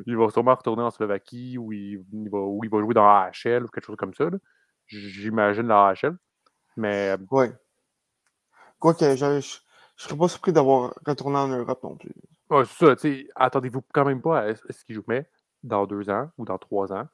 [0.05, 3.63] Il va sûrement retourner en Slovaquie ou il, va, ou il va jouer dans AHL
[3.63, 4.25] ou quelque chose comme ça.
[4.25, 4.37] Là
[4.87, 6.17] j'imagine la HL.
[6.75, 7.09] Mais.
[7.11, 7.47] Euh, oui.
[8.79, 12.13] Quoique, je ne serais pas surpris d'avoir retourné en Europe non plus.
[12.49, 13.09] Ouais, c'est ça.
[13.35, 15.27] Attendez-vous quand même pas à ce qu'il joue, mais
[15.63, 17.07] dans deux ans ou dans trois ans,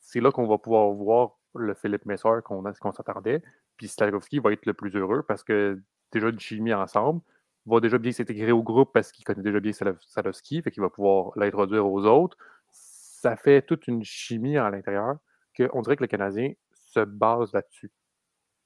[0.00, 3.42] c'est là qu'on va pouvoir voir le Philippe Messer qu'on s'attendait.
[3.76, 5.80] Puis Slavkovski va être le plus heureux parce que
[6.10, 7.20] déjà une chimie ensemble,
[7.66, 10.90] va déjà bien s'intégrer au groupe parce qu'il connaît déjà bien Slavkovski, fait qu'il va
[10.90, 12.36] pouvoir l'introduire aux autres.
[12.70, 15.16] Ça fait toute une chimie à l'intérieur
[15.56, 16.52] qu'on dirait que le Canadien
[16.92, 17.92] se base là-dessus.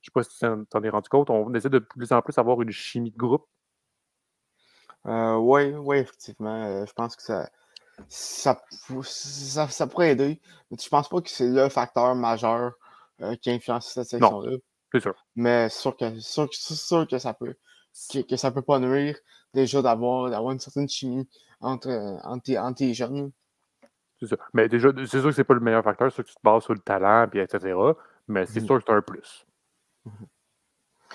[0.06, 1.30] Je ne sais pas si tu t'en es rendu compte.
[1.30, 3.46] On essaie de plus en plus avoir une chimie de groupe.
[5.04, 6.64] oui, euh, oui, effectivement.
[6.64, 7.50] Euh, je pense que ça,
[8.08, 8.56] ça,
[9.68, 10.40] ça, pourrait aider.
[10.70, 12.74] Mais je pense pas que c'est le facteur majeur
[13.20, 14.56] euh, qui influence cette section-là.
[14.92, 15.14] C'est sûr.
[15.34, 17.54] Mais c'est sûr que, sûr, sûr que ça peut
[18.28, 19.18] que, ça peut pas nuire
[19.54, 21.28] déjà d'avoir une certaine chimie
[21.60, 21.88] entre,
[22.22, 23.32] entre, entre les jeunes.
[24.20, 24.36] C'est ça.
[24.52, 26.42] Mais déjà, c'est sûr que c'est pas le meilleur facteur, c'est sûr que tu te
[26.44, 27.74] bases sur le talent, puis etc
[28.28, 29.46] mais c'est mmh sûr que c'est un plus.
[30.04, 30.10] Mmh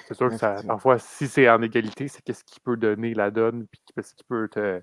[0.07, 3.31] c'est sûr que ça, parfois, si c'est en égalité, c'est qu'est-ce qui peut donner la
[3.31, 4.81] donne, puis qu'est-ce qui peut te,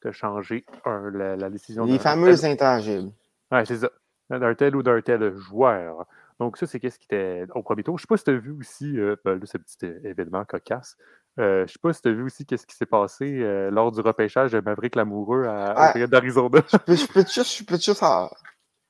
[0.00, 1.84] te changer la, décision.
[1.84, 3.12] Les fameux intangibles.
[3.50, 3.90] Oui, c'est ça.
[4.30, 6.06] D'un tel ou d'un tel joueur.
[6.38, 7.98] Donc, ça, c'est qu'est-ce qui était au premier tour.
[7.98, 10.44] Je ne sais pas si tu as vu aussi euh, ben, ce petit euh, événement
[10.44, 10.96] cocasse.
[11.38, 13.38] Euh, je ne sais pas si tu as vu aussi qu'est-ce qui s'est passé
[13.70, 16.60] lors du repêchage de Maverick Lamoureux à, ah, d'Arizona.
[16.70, 18.28] Je peux, je peux juste, je peux juste en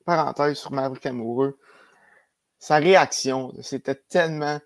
[0.04, 1.58] parenthèse sur Maverick Lamoureux
[2.58, 4.60] sa réaction, c'était tellement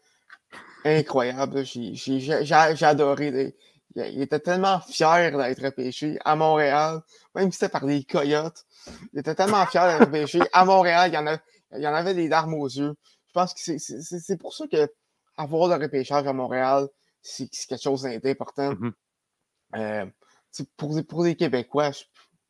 [0.84, 1.64] incroyable.
[1.64, 3.54] J'ai adoré.
[3.94, 7.02] Il était tellement fier d'être repêché à Montréal,
[7.34, 8.64] même si c'était par des coyotes.
[9.12, 11.38] Il était tellement fier d'être repêché à Montréal, il y, en a,
[11.76, 12.94] il y en avait des larmes aux yeux.
[13.28, 14.90] Je pense que c'est pour ça que
[15.36, 16.88] avoir le repêchage à Montréal,
[17.20, 18.72] c'est quelque chose d'important.
[18.72, 18.92] Mm-hmm.
[19.76, 20.06] euh,
[20.76, 21.92] pour, pour les Québécois,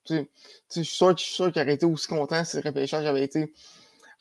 [0.08, 0.24] je,
[0.68, 3.52] suis sûr, sûr qu'ils auraient été aussi contents si le repêchage avait été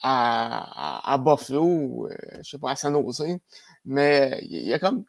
[0.01, 3.23] à, à, Buffalo ou, euh, je sais pas, à San Jose.
[3.85, 5.03] Mais il y a comme.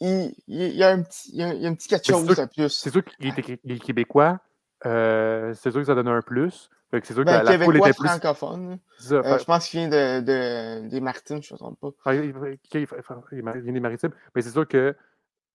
[0.00, 2.68] Il, y a un petit, il y a, un petit quelque chose de plus.
[2.68, 4.40] C'est sûr qu'il est Québécois.
[4.84, 6.68] Euh, c'est sûr que ça donne un plus.
[6.92, 7.92] C'est sûr que ben, la, était plus.
[7.92, 8.78] francophone.
[9.10, 11.90] Euh, je pense qu'il vient de, de, des Maritimes, je ne me trompe pas.
[12.04, 14.12] Ah, il, vient des Maritimes.
[14.34, 14.94] Mais c'est sûr que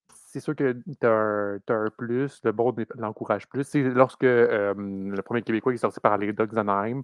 [0.08, 3.64] c'est sûr que tu as, un plus, le board l'encourage plus.
[3.64, 7.02] C'est lorsque le premier Québécois est sorti par les Dogs Anaheim,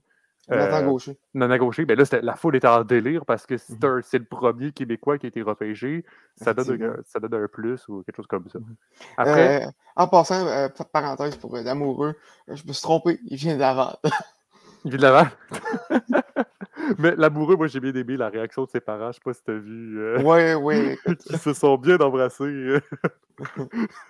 [0.49, 1.19] Nathan euh, Gaucher.
[1.35, 4.03] Nathan Gaucher, ben là, la foule était en délire parce que mhm.
[4.03, 6.05] c'est le premier Québécois qui a été repêché.
[6.37, 8.59] Ça donne, ça donne un plus ou quelque chose comme ça.
[8.59, 8.77] Mhm.
[9.17, 9.67] Après...
[9.67, 12.15] Euh, en passant, euh, parenthèse pour l'amoureux,
[12.47, 13.97] je me suis trompé, il vient de Laval.
[14.85, 15.31] il vient de Laval?
[16.99, 19.13] Mais l'amoureux, moi, j'ai bien aimé la réaction de ses parents.
[19.13, 20.17] Je sais pas si tu as vu.
[20.25, 20.97] Oui, oui.
[21.31, 22.79] Ils se sont bien embrassés.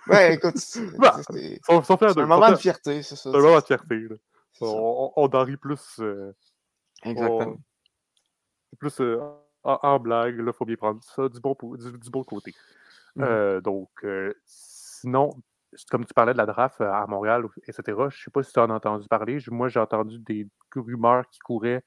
[0.07, 0.57] ouais, écoute.
[0.57, 3.29] C'est un moment de fierté, c'est ça.
[3.31, 3.95] C'est un moment de fierté.
[3.95, 4.15] Là.
[4.61, 5.99] On, on, en rit plus.
[5.99, 6.33] Euh,
[7.03, 7.57] Exactement.
[8.77, 9.19] plus euh,
[9.63, 12.53] en, blague, il faut bien prendre ça du bon, du, bon côté.
[13.15, 13.89] Mmh euh, donc,
[14.45, 15.31] sinon,
[15.89, 18.59] comme tu parlais de la draft à Montréal, etc., je ne sais pas si tu
[18.59, 19.39] en as entendu parler.
[19.47, 21.83] Moi, j'ai entendu des rumeurs qui couraient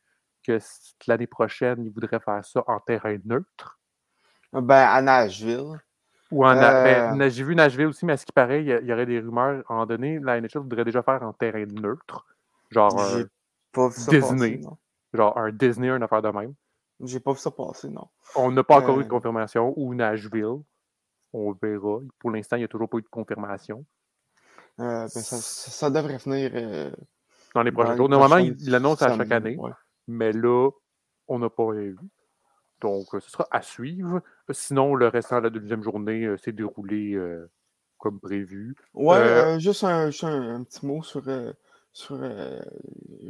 [0.47, 0.59] que
[1.07, 3.79] l'année prochaine, ils voudraient faire ça en terrain neutre.
[4.53, 5.81] Ben, à Nashville.
[6.31, 7.31] Ou en ben, euh...
[7.31, 9.63] J'ai vu Nashville aussi, mais à ce qui paraît, il y, aurait des rumeurs.
[9.69, 12.27] À un moment donné, la NHL voudrait déjà faire en terrain neutre.
[12.73, 14.61] Genre un Disney.
[15.13, 16.55] genre un Disney, une affaire de même.
[17.01, 18.09] J'ai pas vu ça passer, non.
[18.37, 19.11] On n'a pas encore eu de euh.
[19.11, 19.75] confirmation.
[19.77, 20.63] Ou Nashville.
[21.33, 21.99] On verra.
[22.19, 23.85] Pour l'instant, il n'y a toujours pas eu de confirmation.
[24.81, 26.51] Euh, ben, ça, devrait venir.
[26.55, 26.91] Euh,
[27.55, 28.09] dans les prochains jours.
[28.09, 29.59] Normalement, il l'annonce à chaque année.
[30.07, 30.71] Mais là,
[31.29, 31.99] on n'a pas rien vu.
[32.81, 34.23] Donc, ce sera à suivre.
[34.51, 37.19] Sinon, le restant de la deuxième journée s'est déroulé
[37.99, 38.75] comme prévu.
[38.95, 41.23] Ouais, juste, un, petit mot sur,
[41.93, 42.61] sur le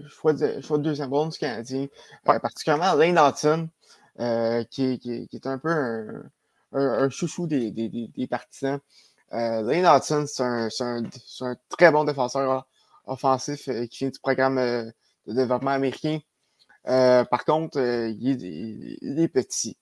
[0.09, 1.87] choix, de, choix de deuxième ronde du Canadien.
[2.25, 3.68] particulièrement Lane Hudson,
[4.70, 6.22] qui, qui, qui, est un peu un,
[6.72, 8.79] un, chouchou des, des, des partisans.
[9.33, 11.03] Euh, Lane Hudson, c'est un, un,
[11.40, 12.66] un, très bon défenseur
[13.07, 14.85] offensif euh, qui vient du programme euh,
[15.27, 16.18] de développement américain.
[16.88, 19.79] Euh, par contre, euh, il est, il, est, petit.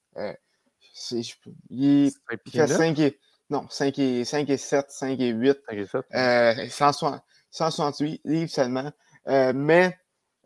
[1.69, 2.11] il,
[2.49, 5.57] fait 5 et, non, 5 et, 5 et 7, 5 et 8.
[5.69, 6.01] 5 et 7.
[7.51, 8.91] 168 livres seulement.
[9.27, 9.97] mais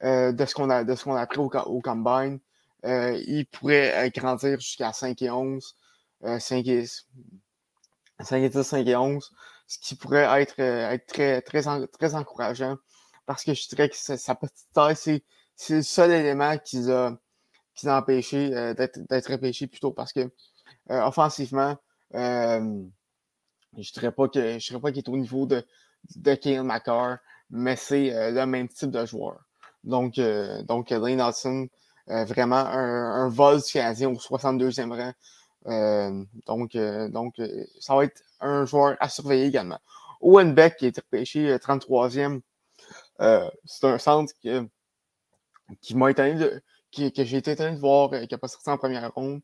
[0.01, 1.49] de ce qu'on a, de ce qu'on a appris au,
[1.81, 2.39] Combine,
[2.83, 5.75] il pourrait grandir jusqu'à 5 et 11.
[6.39, 6.85] 5 et
[8.19, 9.31] 5 et 10, 5 et 11,
[9.67, 12.77] ce qui pourrait être, euh, être très, très, très encourageant
[13.25, 15.23] parce que je dirais que sa petite taille, c'est,
[15.69, 17.17] le seul élément qui a,
[17.73, 20.31] qui a empêché euh, d'être, repêché plus tôt parce que
[20.91, 21.75] euh, offensivement,
[22.13, 22.83] euh,
[23.77, 24.41] je je dirais pas qu'il
[24.99, 25.65] est au niveau de,
[26.15, 27.19] de Kale
[27.51, 29.39] mais c'est le même type de joueur.
[29.83, 30.19] Donc,
[30.67, 31.67] donc Lane Hudson,
[32.07, 35.13] vraiment un, vol du Canadien au 62e rang.
[35.67, 39.79] Euh, donc, euh, donc euh, ça va être un joueur à surveiller également.
[40.21, 42.41] Owen Beck, qui été repêché 33e,
[43.65, 44.33] c'est un centre
[45.81, 48.77] qui m'a étonné de, que j'ai été étonné de voir qui n'a pas sorti en
[48.77, 49.41] première ronde.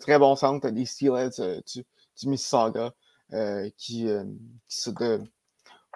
[0.00, 1.84] très bon centre des Steelheads du,
[2.28, 2.92] Mississauga
[3.76, 4.06] qui,
[4.68, 4.80] qui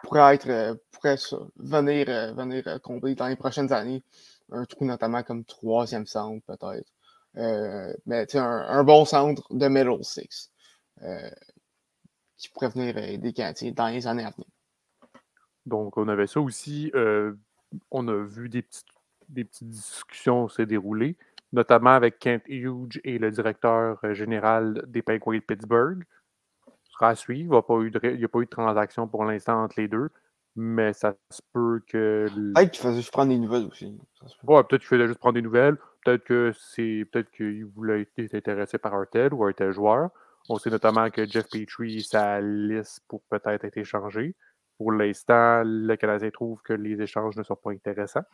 [0.03, 1.17] pourrait être pourrait
[1.57, 4.03] venir, venir combler dans les prochaines années
[4.53, 6.91] un trou notamment comme troisième centre peut-être.
[7.37, 10.51] Euh, mais un, un, bon centre de middle six
[11.03, 11.31] euh,
[12.39, 13.33] qui pourrait venir aider
[13.73, 14.47] dans les années à venir.
[15.67, 16.91] Donc, on avait ça aussi.
[16.95, 17.35] Euh,
[17.91, 18.87] on a vu des petites,
[19.29, 21.17] des petites discussions se dérouler,
[21.53, 26.05] notamment avec Kent Hughes et le directeur général des Penguins de Pittsburgh.
[27.01, 27.65] À suivre.
[27.69, 30.11] Il n'y a, pas eu de transaction pour l'instant entre les deux,
[30.55, 32.27] mais ça se peut que.
[32.55, 33.99] Peut-être qu'il faisait juste prendre des nouvelles aussi.
[34.45, 35.77] Ouais, peut-être qu'il faisait juste prendre des nouvelles.
[36.05, 40.11] Peut-être que c'est peut-être qu'il voulait être intéressé par un tel ou un tel joueur.
[40.49, 44.35] On sait notamment que Jeff Petrie sa liste pour peut-être être échangé.
[44.79, 48.25] Pour l'instant, le Canadien trouve que les échanges ne sont pas intéressants.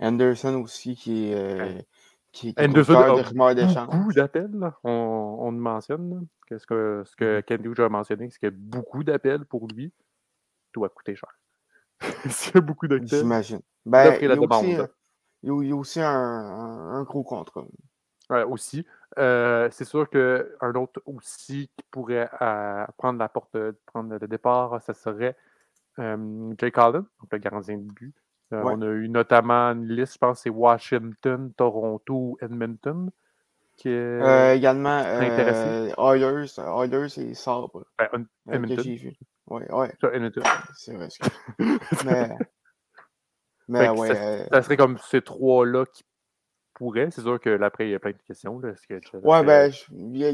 [0.00, 1.80] Anderson aussi qui est, euh,
[2.36, 4.72] qui, qui Anderson a beaucoup d'appels.
[4.84, 6.26] On, on le mentionne.
[6.46, 7.40] Qu'est-ce que, ce que.
[7.40, 9.92] Ken Hughes a mentionné, c'est qu'il y a beaucoup d'appels pour lui.
[10.74, 11.30] doit coûter cher.
[12.28, 13.08] S'il y a beaucoup d'appels.
[13.08, 13.60] J'imagine.
[13.86, 17.64] Ben, il, y a aussi un, gros contrat.
[18.28, 18.84] Ouais, aussi.
[19.18, 24.82] Euh, c'est sûr qu'un autre aussi qui pourrait euh, prendre la porte, prendre le départ,
[24.82, 25.36] ce serait
[26.00, 28.14] euh, Jake Allen, donc le gardien de but.
[28.52, 33.10] On a eu notamment une liste, je pense, c'est Washington, Toronto, Edmonton.
[33.76, 35.92] Qui est également intéressé.
[35.98, 37.84] Oilers, Oilers et Sabre.
[37.98, 38.80] Ben, Edmonton.
[38.82, 39.12] j'ai vu.
[39.48, 39.92] Ouais, ouais.
[40.74, 41.08] C'est vrai.
[42.04, 42.28] Mais
[43.68, 46.04] mais ouais, ça, euh ça, serait comme ces trois-là qui
[46.74, 47.10] pourraient.
[47.10, 48.58] C'est sûr que là, après, il y a plein de questions.
[48.58, 48.72] Là.
[48.88, 50.32] Que ouais, ben, il y a,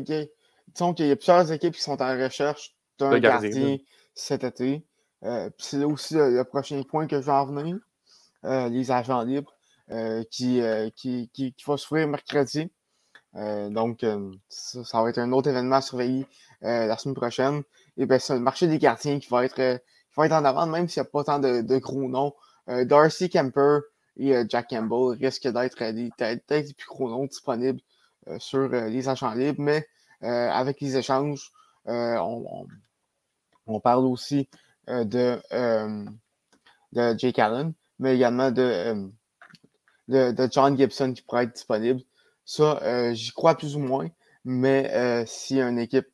[0.69, 3.79] disons qu'il y a plusieurs équipes qui sont en recherche d'un gardien,
[4.15, 4.85] cet été.
[5.25, 7.79] Euh, c'est aussi le, prochain point que je vais en venir.
[8.45, 9.55] Euh, les agents libres
[9.93, 12.73] euh, qui, euh, qui, qui, qui, va s'ouvrir mercredi.
[13.35, 14.05] donc,
[14.49, 16.27] ça, va être un autre événement à surveiller
[16.61, 17.63] la semaine prochaine.
[17.97, 20.67] Et ben, c'est le marché des gardiens qui va être, qui va être en avant,
[20.67, 22.35] même s'il n'y a pas tant de, gros noms.
[22.67, 23.81] Darcy Kemper
[24.17, 27.81] et Jack Campbell risquent d'être des, des plus gros noms disponibles
[28.39, 29.87] sur les agents libres, mais
[30.21, 31.53] avec les échanges,
[31.87, 32.67] on,
[33.67, 34.49] on, parle aussi
[34.89, 35.41] de,
[36.93, 39.09] de Jake Allen, mais également de,
[40.09, 42.01] de, de, John Gibson qui pourrait être disponible.
[42.45, 44.09] Ça, j'y crois plus ou moins,
[44.45, 46.09] mais s'il y a une équipe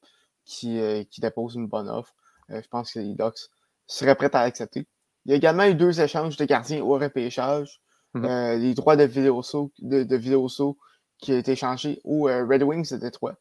[0.44, 0.79] qui,
[1.11, 2.14] qui dépose une bonne offre,
[2.51, 3.48] je pense que les Ducks
[3.87, 4.87] seraient prêts à l'accepter.
[5.24, 7.81] Il y a également eu deux échanges de gardiens au repêchage.
[8.14, 8.24] Mhm.
[8.24, 9.42] Euh, les droits de vidéo
[9.81, 10.16] de, de
[11.18, 13.35] qui ont été échangés aux euh, Red Wings de Détroit.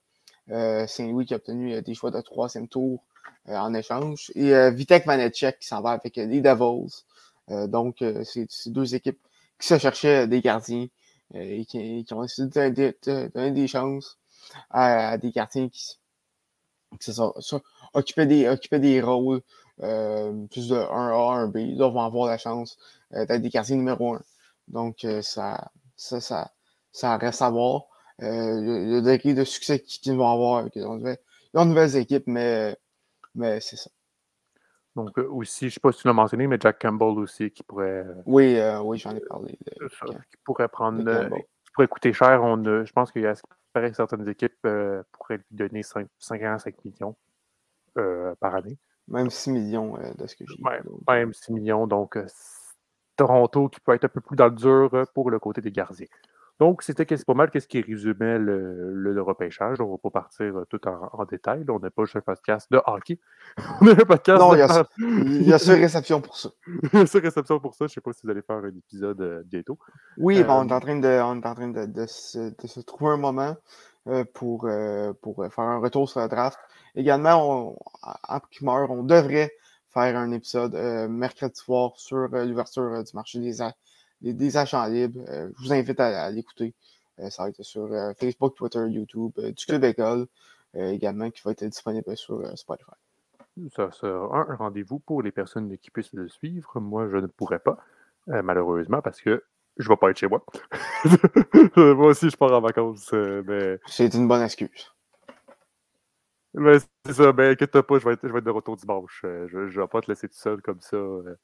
[0.50, 3.04] Euh, Saint-Louis qui a obtenu des choix de troisième tour
[3.46, 4.32] en échange.
[4.36, 7.06] Et Vitek Vanecek qui s'en va avec les Devils.
[7.50, 9.20] Donc, c'est deux équipes
[9.60, 10.88] qui se cherchaient des gardiens
[11.34, 14.18] et qui, ont essayé de, donner des chances
[14.70, 15.98] à, des gardiens qui,
[17.00, 17.12] qui
[18.26, 19.42] des, occupaient des rôles
[19.78, 21.60] plus de 1A, 1B.
[21.60, 22.78] Ils vont avoir la chance
[23.12, 24.22] d'être des gardiens numéro 1.
[24.70, 26.52] Donc, ça, ça, ça,
[26.92, 27.86] ça reste à voir.
[28.20, 32.76] le, degré de succès qu'ils vont avoir avec les nouvelles, équipes, mais,
[33.36, 33.90] mais c'est ça.
[34.98, 37.64] Donc, aussi, je ne sais pas si tu l'as mentionné, mais Jack Campbell aussi qui
[37.64, 38.06] pourrait.
[38.26, 39.58] Oui, oui, j'en ai parlé.
[40.30, 41.04] qui pourrait prendre.
[41.64, 42.44] qui pourrait coûter cher.
[42.44, 43.36] On je pense qu'il y a
[43.94, 44.68] certaines équipes
[45.12, 47.16] pourraient lui donner 5, 5 à 5 millions
[48.40, 48.78] par année.
[49.08, 51.86] Même 6 millions de ce que j'ai ouais, Même 6 millions.
[51.86, 52.18] Donc,
[53.16, 56.08] Toronto qui peut être un peu plus dans le dur pour le côté des gardiens.
[56.60, 59.80] Donc, c'était pas mal qu'est-ce qui résumait le, le, repêchage.
[59.80, 61.66] On ne va pas partir tout en, détail.
[61.70, 63.20] on n'est pas juste un podcast de hockey.
[63.82, 66.50] on est un podcast non, il y a, il y a réception pour ça.
[66.68, 67.86] il y a réception pour ça.
[67.86, 69.78] Je ne sais pas si vous allez faire un épisode bientôt.
[70.18, 72.80] Oui, on est en train de, on est en train de, de, se, de se,
[72.80, 73.56] trouver un moment
[74.34, 74.70] pour,
[75.22, 76.58] pour faire un retour sur la draft.
[76.96, 77.78] Également, on,
[78.28, 79.52] en primeur, on devrait
[79.94, 83.62] faire un épisode euh, mercredi soir sur euh, l'ouverture euh, du marché des,
[84.22, 85.24] des, achats libres.
[85.28, 86.74] je vous invite à, l'écouter.
[87.30, 90.28] ça va être sur Facebook, Twitter, YouTube, du Club École
[90.74, 92.92] également qui va être disponible sur Spotify.
[93.76, 96.80] Ça sera un rendez-vous pour les personnes qui puissent le suivre.
[96.80, 97.78] Moi, je ne pourrais pas,
[98.28, 99.44] malheureusement, parce que
[99.78, 100.44] je ne vais pas être chez moi.
[101.76, 103.12] moi aussi, je pars en vacances.
[103.14, 103.80] mais...
[103.88, 104.92] C'est une bonne excuse.
[106.58, 109.22] Ben, c'est ça, ben inquiète pas, je vais, être, je vais être de retour dimanche.
[109.26, 111.36] Euh, je ne vais pas te laisser tout seul comme ça euh,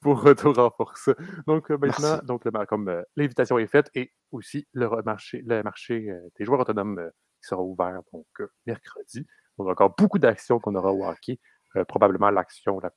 [0.00, 1.10] pour retour en force.
[1.46, 6.46] Donc euh, maintenant, donc, comme l'invitation est faite et aussi le marché, le marché des
[6.46, 7.10] joueurs autonomes
[7.42, 8.26] qui sera ouvert donc
[8.64, 9.26] mercredi.
[9.58, 11.38] On a encore beaucoup d'actions qu'on aura au hockey.
[11.86, 12.90] probablement l'action la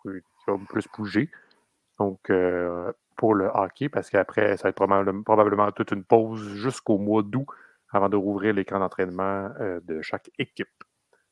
[0.00, 1.30] plus, qui va plus bouger.
[2.00, 2.32] Donc
[3.16, 7.22] pour le hockey, parce qu'après, ça va être probablement, probablement toute une pause jusqu'au mois
[7.22, 7.46] d'août
[7.90, 10.68] avant de rouvrir l'écran d'entraînement euh, de chaque équipe.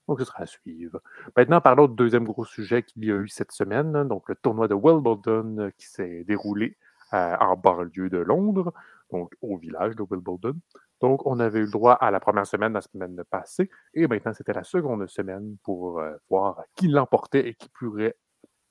[0.09, 1.01] Donc, ce sera à suivre.
[1.37, 4.69] Maintenant, parlons du deuxième gros sujet qu'il y a eu cette semaine, donc le tournoi
[4.69, 6.77] de Wimbledon euh, qui s'est déroulé
[7.13, 8.73] euh, en banlieue de Londres,
[9.11, 10.55] donc au village de Wimbledon.
[11.01, 14.33] Donc, on avait eu le droit à la première semaine la semaine passée, et maintenant,
[14.33, 18.17] c'était la seconde semaine pour voir qui l'emportait et qui pourrait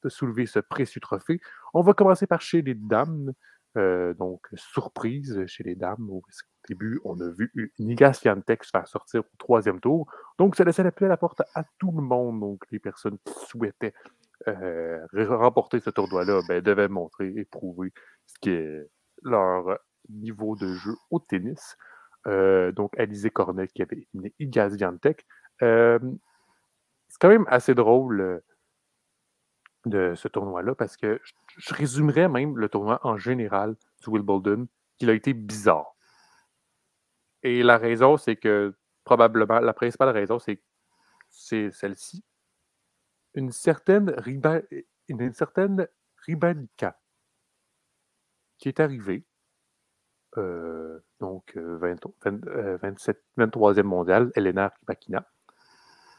[0.09, 1.39] soulever ce précieux trophée.
[1.73, 3.33] On va commencer par chez les dames.
[3.75, 6.09] Donc, surprise chez les dames,
[6.67, 10.11] début, on a vu Niga Swiatek se faire sortir au troisième tour.
[10.37, 12.39] Donc, ça laissait la la porte à tout le monde.
[12.39, 13.93] Donc, les personnes qui souhaitaient
[14.47, 17.93] euh, remporter ce tournoi-là ben, devaient montrer et prouver
[18.25, 18.87] ce
[19.23, 21.77] leur niveau de jeu au tennis.
[22.27, 25.25] Euh, donc, Alizé Cornet qui avait éliminé Iga Swiatek.
[25.61, 25.99] Euh,
[27.07, 28.41] c'est quand même assez drôle
[29.85, 34.67] de ce tournoi-là parce que je, résumerais même le tournoi en général du Wimbledon
[34.97, 35.95] qu'il a été bizarre.
[37.43, 40.61] Et la raison, c'est que probablement, la principale raison, c'est
[41.71, 42.23] celle-ci.
[43.35, 44.61] Une certaine, Riba,
[48.57, 49.25] qui est arrivée,
[50.37, 51.99] euh, donc 20,
[52.81, 55.29] 27, 23e mondial, Elena Rybakina.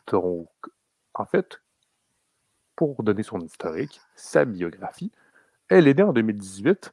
[0.06, 0.50] Donc,
[1.14, 1.60] en fait,
[2.76, 5.10] pour donner son historique, sa biographie,
[5.68, 6.92] elle est née en 2018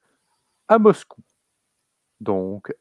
[0.69, 1.21] à Moscou.
[2.19, 2.73] Donc,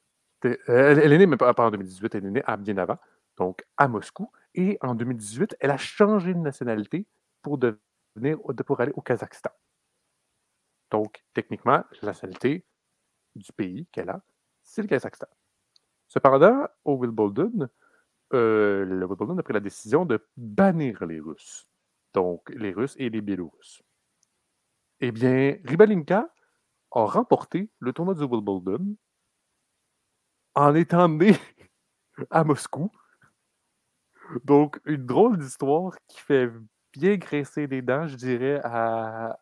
[0.42, 2.98] elle, est née, mais pas, en 2018, elle est née à bien avant,
[3.36, 4.30] donc à Moscou.
[4.54, 7.06] Et en 2018, elle a changé de nationalité
[7.42, 9.50] pour, devenir, pour aller au Kazakhstan.
[10.90, 12.64] Donc, techniquement, la nationalité
[13.34, 14.22] du pays qu'elle a,
[14.62, 15.26] c'est le Kazakhstan.
[16.06, 17.68] Cependant, au Wimbledon,
[18.34, 21.66] euh, le Wimbledon a pris la décision de bannir les Russes.
[22.14, 23.82] Donc, les Russes et les Biélorusses.
[25.00, 26.28] Eh bien, Ribalinka
[26.92, 28.96] a remporté le tournoi du Wimbledon
[30.54, 31.32] en étant né
[32.30, 32.90] à Moscou.
[34.44, 36.50] Donc, une drôle d'histoire qui fait
[36.92, 38.60] bien graisser les dents, je dirais,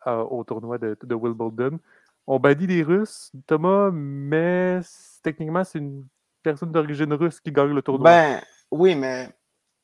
[0.06, 1.78] au tournoi de, Wimbledon.
[2.26, 4.80] On bannit les Russes, Thomas, mais
[5.22, 6.06] techniquement, c'est une
[6.42, 8.04] personne d'origine russe qui gagne le tournoi.
[8.04, 8.40] Ben,
[8.70, 9.30] oui, mais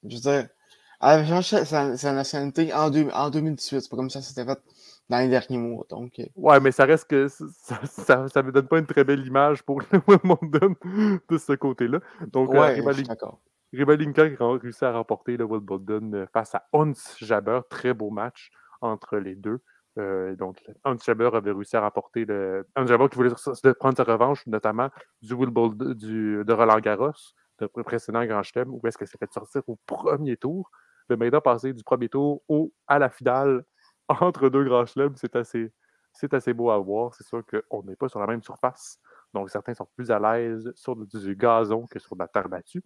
[0.04, 0.48] je veux dire,
[1.00, 3.80] elle avait changé sa, nationalité en, en 2018.
[3.80, 4.60] C'est pas comme ça c'était fait
[5.08, 5.84] dans les derniers mois.
[5.88, 6.18] Donc...
[6.18, 6.24] Euh.
[6.34, 9.80] Ouais, mais ça reste que ça ne me donne pas une très belle image pour
[9.92, 10.74] le Wimbledon
[11.28, 12.00] de ce côté-là.
[12.32, 12.82] Donc, euh, ouais,
[13.72, 17.60] Ribalinka a réussi à remporter le Wimbledon euh, face à Hans Jaber.
[17.68, 19.60] Très beau match entre les deux.
[19.96, 22.66] donc, Hans Jaber avait réussi à remporter le.
[22.76, 23.30] Hans Jaber qui voulait
[23.78, 24.88] prendre sa revanche, notamment
[25.22, 27.12] du Wimbledon du, de Roland Garros,
[27.60, 30.70] de précédent Grand Chelem, où est-ce que s'est fait sortir au premier tour.
[31.08, 33.64] Le maintenant passé du premier tour au, à la finale
[34.08, 35.72] entre deux grands chelems, c'est assez,
[36.12, 37.14] c'est assez beau à voir.
[37.14, 38.98] C'est sûr qu'on n'est pas sur la même surface.
[39.34, 42.82] Donc, certains sont plus à l'aise sur du gazon que sur de la terre battue.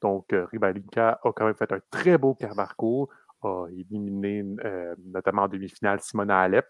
[0.00, 3.08] Donc, euh, Ribalinka a quand même fait un très beau parcours,
[3.42, 6.66] a éliminé euh, notamment en demi-finale Simona Alep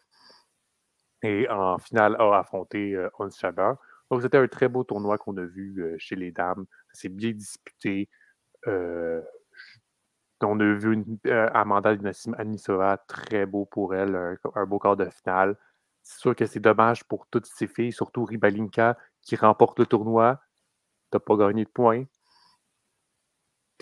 [1.23, 3.29] et en finale a affronté euh, Ons
[4.11, 6.67] Donc, c'était un très beau tournoi qu'on a vu chez les dames.
[6.93, 8.09] C'est bien disputé.
[10.43, 11.19] On a vu une,
[11.55, 11.95] Amanda
[12.39, 15.57] Anisova, très beau pour elle, un, beau quart de finale.
[16.03, 20.41] C'est sûr que c'est dommage pour toutes ces filles, surtout Ribalinka qui remporte le tournoi.
[21.11, 22.05] Tu n'as pas gagné de points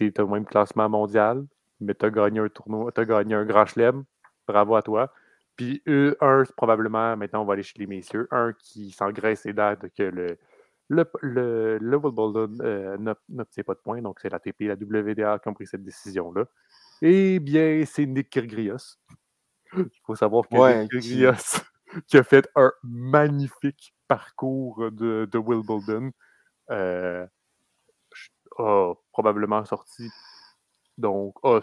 [0.01, 1.45] tu es au même classement mondial,
[1.81, 4.05] mais tu as gagné un tournoi, tu as gagné un grand chelem.
[4.47, 5.13] Bravo à toi.
[5.57, 9.87] Puis un, probablement, maintenant on va aller chez les messieurs, un qui s'engraisse les dates
[9.95, 10.39] que le,
[10.91, 14.75] le, le, le Wimbledon euh, n'obtient pas de points, donc c'est la TP et la
[14.75, 16.47] WDA qui ont pris cette décision-là.
[17.01, 18.99] Eh bien, c'est Nick Kyrgios.
[19.77, 21.61] Il faut savoir que Nick Kyrgios,
[22.09, 22.19] qui...
[22.19, 26.11] a fait un magnifique parcours de, de Wimbledon,
[26.73, 27.25] euh,
[28.59, 30.11] a probablement sorti,
[30.99, 31.61] donc a,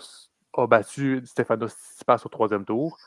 [0.68, 2.98] battu Stefanos Tsitsipas au troisième tour.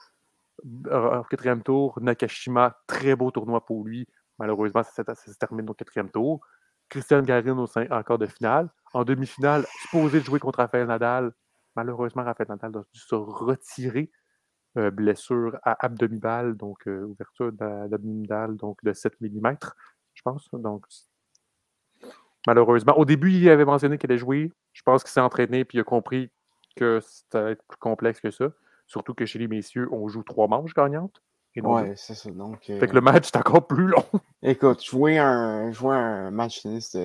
[0.62, 4.07] Au quatrième tour, Nakashima, très beau tournoi pour lui.
[4.41, 6.41] Malheureusement, ça, se termine au quatrième tour.
[6.88, 8.68] Christian Garin au encore de finale.
[8.95, 11.32] En demi-finale, supposé jouer contre Rafael Nadal.
[11.76, 14.11] Malheureusement, Rafael Nadal a dû se retirer.
[14.78, 19.57] Euh, blessure à abdominale, donc euh, ouverture d'abdominale donc de 7 mm,
[20.14, 20.49] je pense.
[20.53, 20.86] Donc,
[22.47, 22.97] malheureusement.
[22.97, 24.53] Au début, il avait mentionné qu'il allait jouer.
[24.72, 26.30] Je pense qu'il s'est entraîné et il a compris
[26.76, 28.47] que c'était plus complexe que ça.
[28.86, 31.20] Surtout que chez les messieurs, on joue trois manches gagnantes.
[31.57, 32.30] Ouais, c'est ça.
[32.30, 34.05] Donc, Fait que le match est encore plus long.
[34.42, 36.96] Écoute, jouer un, jouer un match tennis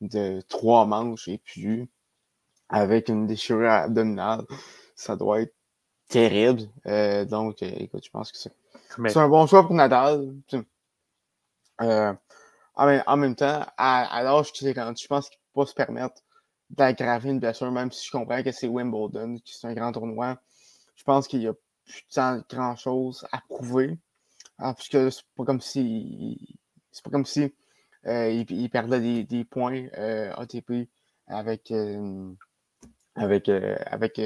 [0.00, 1.88] de, trois manches et plus
[2.68, 4.44] avec une déchirure abdominale,
[4.94, 5.54] ça doit être
[6.08, 6.62] terrible.
[6.86, 10.34] Euh, donc, euh, écoute, je pense que c'est un bon choix pour Nadal.
[11.82, 12.12] Euh,
[12.74, 15.74] en même, temps, à, l'âge qu'il est rendu, je pense qu'il ne peut pas se
[15.74, 16.22] permettre
[16.70, 20.36] d'aggraver une blessure, même si je comprends que c'est Wimbledon, que c'est un grand tournoi.
[20.94, 21.54] Je pense qu'il y a
[21.86, 23.98] plus de grand chose à prouver.
[24.58, 26.58] Ah, puisque c'est pas comme si
[26.96, 27.52] c'est pas comme si
[28.06, 30.88] euh, il, perdait des, points euh, ATP
[31.26, 32.32] avec, euh,
[33.16, 34.20] avec, avec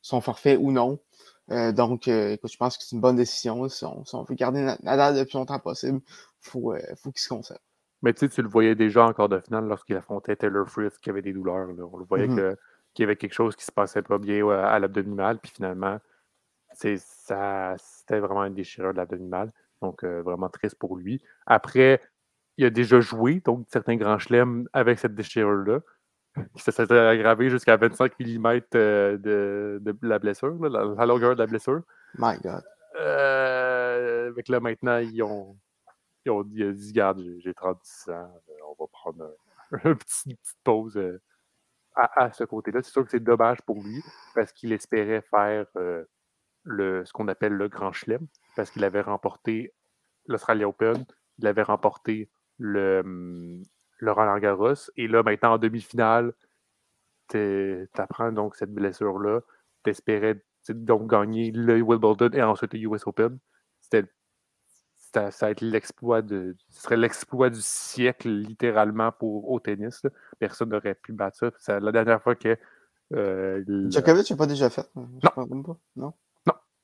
[0.00, 1.00] son forfait ou non.
[1.48, 3.68] donc, écoute, je pense que c'est une bonne décision.
[3.68, 7.60] Si on, veut garder Nadal le plus longtemps possible, il faut, faut qu'il se conserve.
[8.02, 11.10] Mais tu sais, tu le voyais déjà encore de finale lorsqu'il affrontait Taylor Fritz qui
[11.10, 11.68] avait des douleurs.
[11.92, 12.56] On le voyait mmh
[12.94, 15.40] qu'il y avait quelque chose qui se passait pas bien à l'abdominal.
[15.40, 15.98] Puis finalement,
[16.78, 19.50] c'était vraiment une déchirure de l'abdominal.
[19.82, 21.22] Donc, euh, vraiment triste pour lui.
[21.46, 22.00] Après,
[22.56, 25.80] il a déjà joué, donc certains grands chelems avec cette déchirure-là.
[26.56, 31.46] Ça s'est aggravé jusqu'à 25 mm euh, de, de, la blessure, la, longueur de la
[31.46, 31.82] blessure.
[32.18, 32.62] My God.
[32.96, 35.56] Euh, avec là, maintenant, ils ont,
[36.24, 38.30] il a dit Regarde, j'ai 36 ans,
[38.66, 39.36] on va prendre
[39.84, 41.20] une petite, pause euh,
[41.94, 42.82] à, ce côté-là.
[42.82, 44.02] C'est sûr que c'est dommage pour lui
[44.34, 46.04] parce qu'il espérait faire euh,
[46.68, 49.74] le, ce qu'on appelle le Grand Chelem, parce qu'il avait remporté
[50.26, 51.04] l'Australia Open,
[51.38, 53.62] il avait remporté le, hum,
[53.98, 56.32] le Roland Garros, et là, maintenant, en demi-finale,
[57.28, 59.40] tu apprends donc cette blessure-là,
[59.84, 63.38] tu espérais donc gagner le Wimbledon et ensuite le US Open.
[63.80, 64.08] C'était
[65.14, 66.56] ça, ça être l'exploit de.
[66.68, 70.02] Ce serait l'exploit du siècle, littéralement, pour au tennis.
[70.38, 71.50] Personne n'aurait pu battre ça.
[71.58, 72.56] C'est la dernière fois que.
[73.14, 74.86] Euh, Djokovic n'a pas déjà fait.
[74.94, 75.46] Non.
[75.46, 75.76] non.
[75.96, 76.12] non?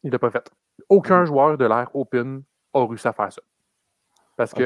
[0.05, 0.49] Il n'a pas fait.
[0.89, 2.43] Aucun joueur de l'ère Open
[2.75, 3.43] a réussi à faire ça.
[4.37, 4.65] Parce que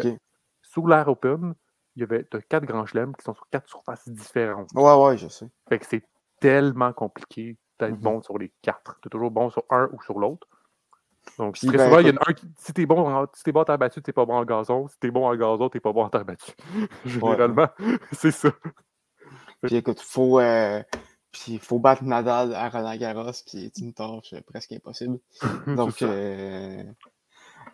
[0.62, 1.54] sous l'ère Open,
[1.96, 4.70] il y avait quatre grands chelems qui sont sur quatre surfaces différentes.
[4.74, 5.48] Ouais, ouais, je sais.
[5.68, 6.04] Fait que c'est
[6.40, 8.00] tellement compliqué d'être mm-hmm.
[8.00, 8.98] bon sur les quatre.
[9.00, 10.46] Tu es toujours bon sur un ou sur l'autre.
[11.36, 12.48] Donc, très ben, souvent, il y en a un qui.
[12.56, 14.88] Si t'es bon, en, si bon en terre battue, t'es pas bon en gazon.
[14.88, 16.52] Si t'es bon en gazon, t'es pas bon en terre battue.
[17.04, 17.68] Généralement,
[18.12, 18.50] c'est ça.
[19.62, 20.82] Puis écoute, faut, euh,
[21.32, 25.18] puis faut battre Nadal à Roland Garros, qui est une tâche presque impossible.
[25.66, 26.82] Donc, euh,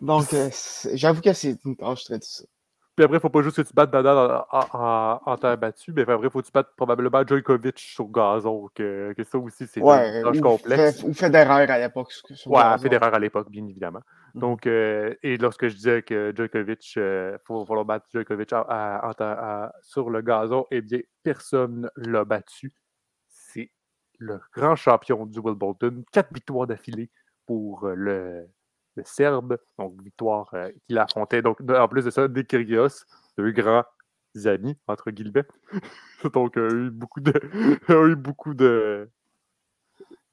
[0.00, 0.50] donc euh,
[0.94, 2.46] j'avoue que c'est une tâche très difficile.
[2.96, 6.02] Puis après, il ne faut pas juste que tu battes Nadal en, terre battue, mais
[6.02, 9.80] après, il faut que tu battes probablement Djokovic sur gazon, que, que ça aussi, c'est
[9.80, 11.02] ouais, une complexe.
[11.02, 12.12] ou Federer à l'époque.
[12.46, 13.98] Ouais, Federer à l'époque, bien évidemment.
[13.98, 14.40] Mm-hmm.
[14.40, 18.50] Donc, euh, et lorsque je disais que Djokovic, il euh, faut falloir battre Djokovic
[19.82, 22.70] sur le gazon, eh bien, personne ne l'a battu.
[24.18, 26.04] Le grand champion du Wimbledon.
[26.12, 27.10] Quatre victoires d'affilée
[27.46, 28.48] pour euh, le,
[28.96, 31.42] le Serbe, donc victoire euh, qu'il affrontait.
[31.42, 33.04] Donc, en plus de ça, des Kyrgios,
[33.36, 33.84] deux grands
[34.44, 35.44] amis, entre guillemets.
[36.32, 37.32] donc, a eu beaucoup de.
[37.88, 39.10] a eu beaucoup de.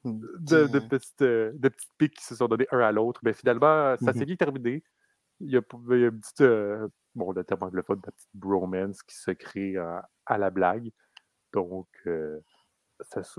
[0.04, 1.70] De, de, petites, euh, de
[2.00, 3.22] piques qui se sont donnés un à l'autre.
[3.24, 4.84] Mais finalement, ça s'est bien terminé.
[5.40, 9.16] Il y a, une petite, euh, bon, le terme anglophone, de la petite bromance qui
[9.16, 10.90] se crée à la blague.
[11.54, 11.88] Donc,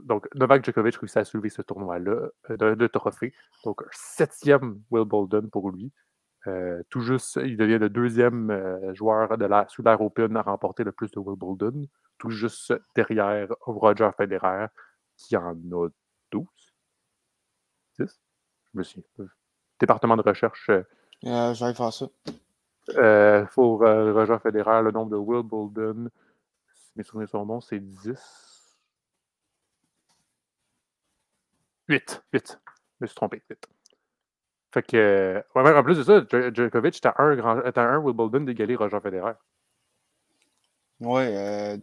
[0.02, 3.32] donc, Novak Djokovic réussit à soulever ce tournoi-là euh, de, trophée.
[3.64, 5.92] Donc, un septième Wimbledon pour lui.
[6.46, 10.42] Euh, tout juste, il devient le deuxième euh, joueur de la, sous l'ère Open à
[10.42, 11.86] remporter le plus de Wimbledon.
[12.18, 14.66] Tout juste derrière Roger Federer,
[15.16, 15.88] qui en a
[16.30, 16.44] 12.
[17.96, 18.20] 6?
[18.72, 19.04] Je me suis.
[19.78, 20.70] Département de recherche.
[20.70, 22.06] vais faire ça.
[23.54, 26.08] pour Roger Federer, le nombre de Wimbledon,
[26.72, 28.51] si mes souvenirs sont bons, c'est 10.
[31.88, 32.24] 8.
[32.32, 32.60] 8.
[33.00, 33.42] Je me suis trompé.
[33.48, 33.68] 8.
[34.72, 35.44] Fait que.
[35.54, 39.34] Ouais, en plus de ça, Djokovic était un, grand, était un Wimbledon d'égaler Roger Federer.
[41.00, 41.76] Oui, euh,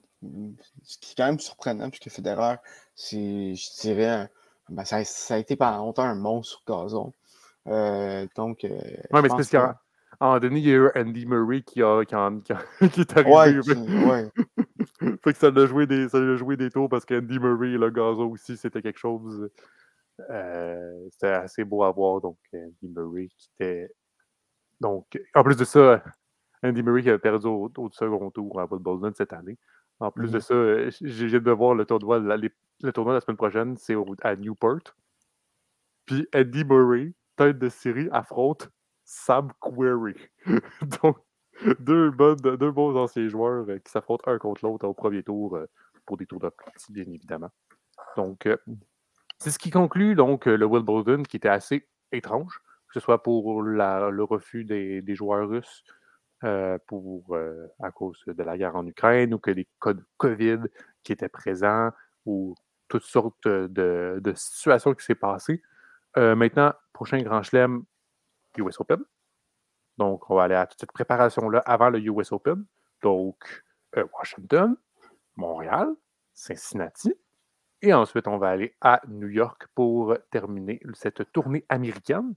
[0.84, 2.56] ce qui est quand même surprenant, puisque Federer,
[2.96, 4.30] c'est, je dirais,
[4.70, 7.14] ben, ça, ça, a été pendant longtemps un monstre gazon.
[7.68, 8.64] Euh, donc.
[8.64, 8.80] Euh,
[9.12, 9.76] oui, mais c'est parce
[10.22, 12.32] un moment donné, il y a eu Andy Murray qui, a, qui, a,
[12.90, 13.62] qui, est arrivé.
[14.06, 14.30] Ouais,
[15.24, 17.78] fait que ça a joué des, ça a joué des tours parce qu'Andy Murray et
[17.78, 19.50] le gazon aussi, c'était quelque chose.
[20.30, 22.22] Euh, c'était assez beau à voir.
[22.22, 23.92] Donc, Andy Murray qui était.
[24.80, 26.04] Donc, en plus de ça,
[26.64, 29.58] Andy Murray qui avait perdu au, second tour à Wimbledon cette année.
[30.00, 33.22] En plus de mmh ça, euh, j'ai de voir le tournoi, le tournoi de la
[33.22, 34.96] semaine prochaine, c'est à Newport.
[36.06, 38.70] Puis Andy Murray, tête de série, affronte
[39.04, 40.16] Sam Query.
[41.02, 41.18] Donc,
[41.80, 45.60] deux, deux bons anciens joueurs euh, qui s'affrontent un contre l'autre au premier tour
[46.06, 47.50] pour des tours de partie, bien évidemment.
[48.16, 48.48] Donc,
[49.40, 53.62] c'est ce qui conclut donc le Wimbledon qui était assez étrange, que ce soit pour
[53.62, 55.84] le refus des, joueurs russes
[56.44, 60.60] euh, euh, à cause de la guerre en Ukraine ou que les cas de COVID
[61.04, 61.92] qui étaient présents
[62.26, 62.56] ou
[62.88, 65.62] toutes sortes de, situations qui s'est passées.
[66.18, 67.84] Euh, maintenant, prochain grand chelem,
[68.58, 69.04] US Open.
[69.98, 72.66] Donc, on va aller à toute cette préparation-là avant le US Open.
[73.02, 73.64] Donc,
[74.14, 74.76] Washington,
[75.36, 75.94] Montréal,
[76.34, 77.14] Cincinnati,
[77.82, 82.34] et ensuite, on va aller à New York pour terminer cette tournée américaine.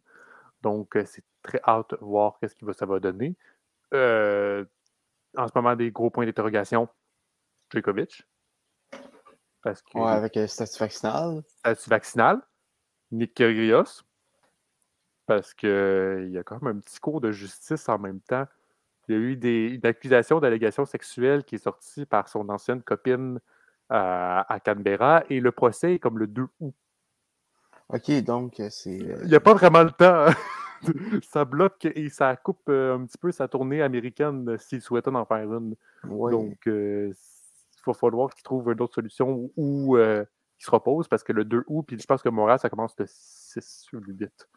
[0.63, 3.37] Donc, euh, c'est très hâte de voir ce que ça va donner.
[3.93, 4.65] Euh,
[5.37, 6.89] en ce moment, des gros points d'interrogation.
[7.71, 8.25] Djokovic.
[9.63, 11.43] Parce que, ouais, avec le statut vaccinal.
[11.47, 12.41] Statut vaccinal.
[13.11, 14.03] Nick Kyrgios.
[15.27, 18.47] Parce qu'il y a quand même un petit cours de justice en même temps.
[19.09, 22.83] Il y a eu des, une accusation d'allégation sexuelle qui est sortie par son ancienne
[22.83, 23.41] copine
[23.93, 26.75] à, Canberra et le procès est comme le 2 août.
[27.89, 29.03] OK, donc euh, c'est.
[29.03, 30.27] Euh, il n'y a pas vraiment le temps.
[31.31, 35.25] Ça bloque et ça coupe euh, un petit peu sa tournée américaine s'il souhaitait en
[35.25, 35.77] faire une.
[36.03, 37.15] Donc, il
[37.87, 40.27] va falloir qu'il trouve une autre solution ou qu'il
[40.59, 43.05] se repose parce que le 2 août, puis je pense que Montréal, ça commence le
[43.07, 44.49] 6 ou le 8.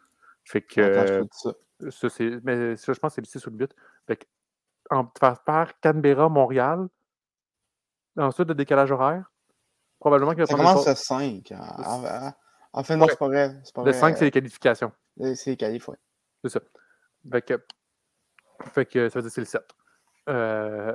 [0.46, 1.22] Fait que.
[1.30, 2.08] ça.
[2.08, 3.76] c'est, mais ça, je pense que c'est le 6 ou le 8.
[4.08, 4.24] Fait que,
[4.90, 6.88] en, faire Canberra-Montréal,
[8.16, 9.30] ensuite, de décalage horaire?
[9.98, 11.52] Probablement qu'il va Ça commence à 5.
[12.72, 13.54] En, fait, non, c'est pas vrai.
[13.84, 14.92] Le 5, c'est les qualifications.
[15.18, 15.96] C'est les qualifs, oui.
[16.44, 16.60] C'est ça.
[17.30, 17.64] Fait que,
[18.72, 19.62] fait que ça veut dire que c'est le 7.
[20.28, 20.94] Euh,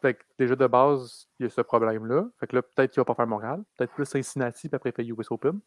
[0.00, 2.28] fait que déjà de base, il y a ce problème-là.
[2.38, 3.62] Fait que là, peut-être qu'il va pas faire Montréal.
[3.76, 5.60] Peut-être plus Cincinnati, puis après, il fait US Open.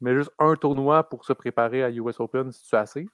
[0.00, 3.06] Mais juste un tournoi pour se préparer à US Open, c'est assez?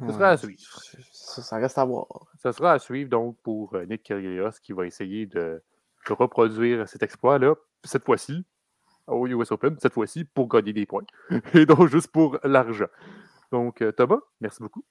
[0.00, 0.62] Ça sera à suivre.
[1.10, 2.06] Ça, reste à voir.
[2.36, 5.60] Ça sera à suivre donc pour euh, Nick Kyrgios qui va essayer de
[6.06, 8.44] de reproduire cet exploit-là, cette fois-ci,
[9.06, 11.04] au US Open, cette fois-ci pour gagner des points.
[11.54, 12.86] Et donc juste pour l'argent.
[13.50, 14.84] Donc, euh, Thomas, merci beaucoup.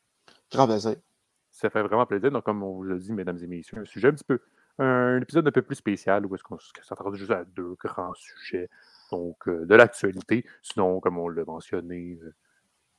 [0.52, 0.96] Grand plaisir.
[1.52, 2.32] Ça fait vraiment plaisir.
[2.32, 4.40] Donc, comme on vous l'a dit, mesdames et messieurs, un sujet un petit peu,
[4.80, 8.70] un épisode un peu plus spécial où est-ce qu'on s'attend juste à deux grands sujets.
[9.12, 10.46] Donc, euh, de l'actualité.
[10.62, 12.20] Sinon, comme on l'a mentionné,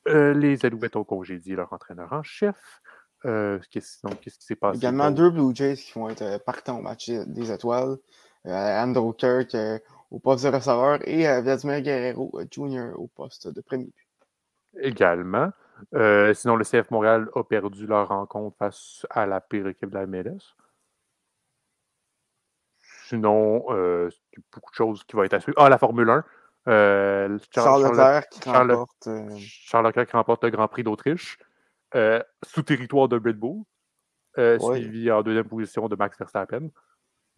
[0.07, 2.81] euh, les Alouettes ont congédié leur entraîneur en chef.
[3.25, 4.77] Euh, qu'est-ce, qui s'est passé?
[4.77, 7.97] Également deux Blue Jays qui vont être euh, partants au match des étoiles.
[8.45, 9.55] Euh, Andrew Kirk
[10.09, 12.93] au poste de receveur et Vladimir Guerrero Jr.
[12.95, 14.07] au poste de premier but.
[14.81, 15.51] Également.
[16.33, 20.07] sinon, le CF Montréal a perdu leur rencontre face à la pire équipe de la
[20.07, 20.55] MLS.
[23.07, 25.57] Sinon, il beaucoup de choses qui vont être à suivre.
[25.61, 26.23] Ah, la Formule 1.
[27.53, 31.37] Charles, Leclerc qui remporte, Charles Leclerc qui remporte le Grand Prix d'Autriche.
[31.95, 33.63] Euh, sous territoire de Red Bull,
[34.37, 36.69] euh, suivi en deuxième position de Max Verstappen.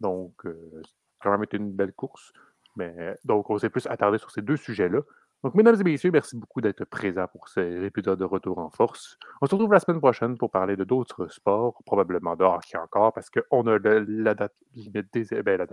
[0.00, 0.82] Donc, euh,
[1.22, 2.32] quand même été une belle course.
[2.76, 5.00] Mais, donc, on s'est plus attardé sur ces deux sujets-là.
[5.42, 9.18] Donc, mesdames et messieurs, merci beaucoup d'être présents pour ces épisodes de Retour en Force.
[9.40, 13.12] On se retrouve la semaine prochaine pour parler de d'autres sports, probablement de hockey encore,
[13.12, 15.42] parce qu'on a la date limite des.
[15.42, 15.66] Ben,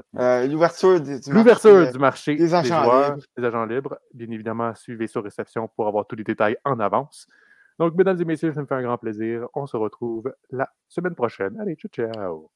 [0.49, 3.27] L'ouverture du, marché, du marché des, agents joueurs, libres.
[3.37, 3.99] des agents libres.
[4.13, 7.27] Bien évidemment, suivez sur réception pour avoir tous les détails en avance.
[7.79, 9.47] Donc, mesdames et messieurs, ça me fait un grand plaisir.
[9.55, 11.59] On se retrouve la semaine prochaine.
[11.59, 12.51] Allez, ciao, ciao.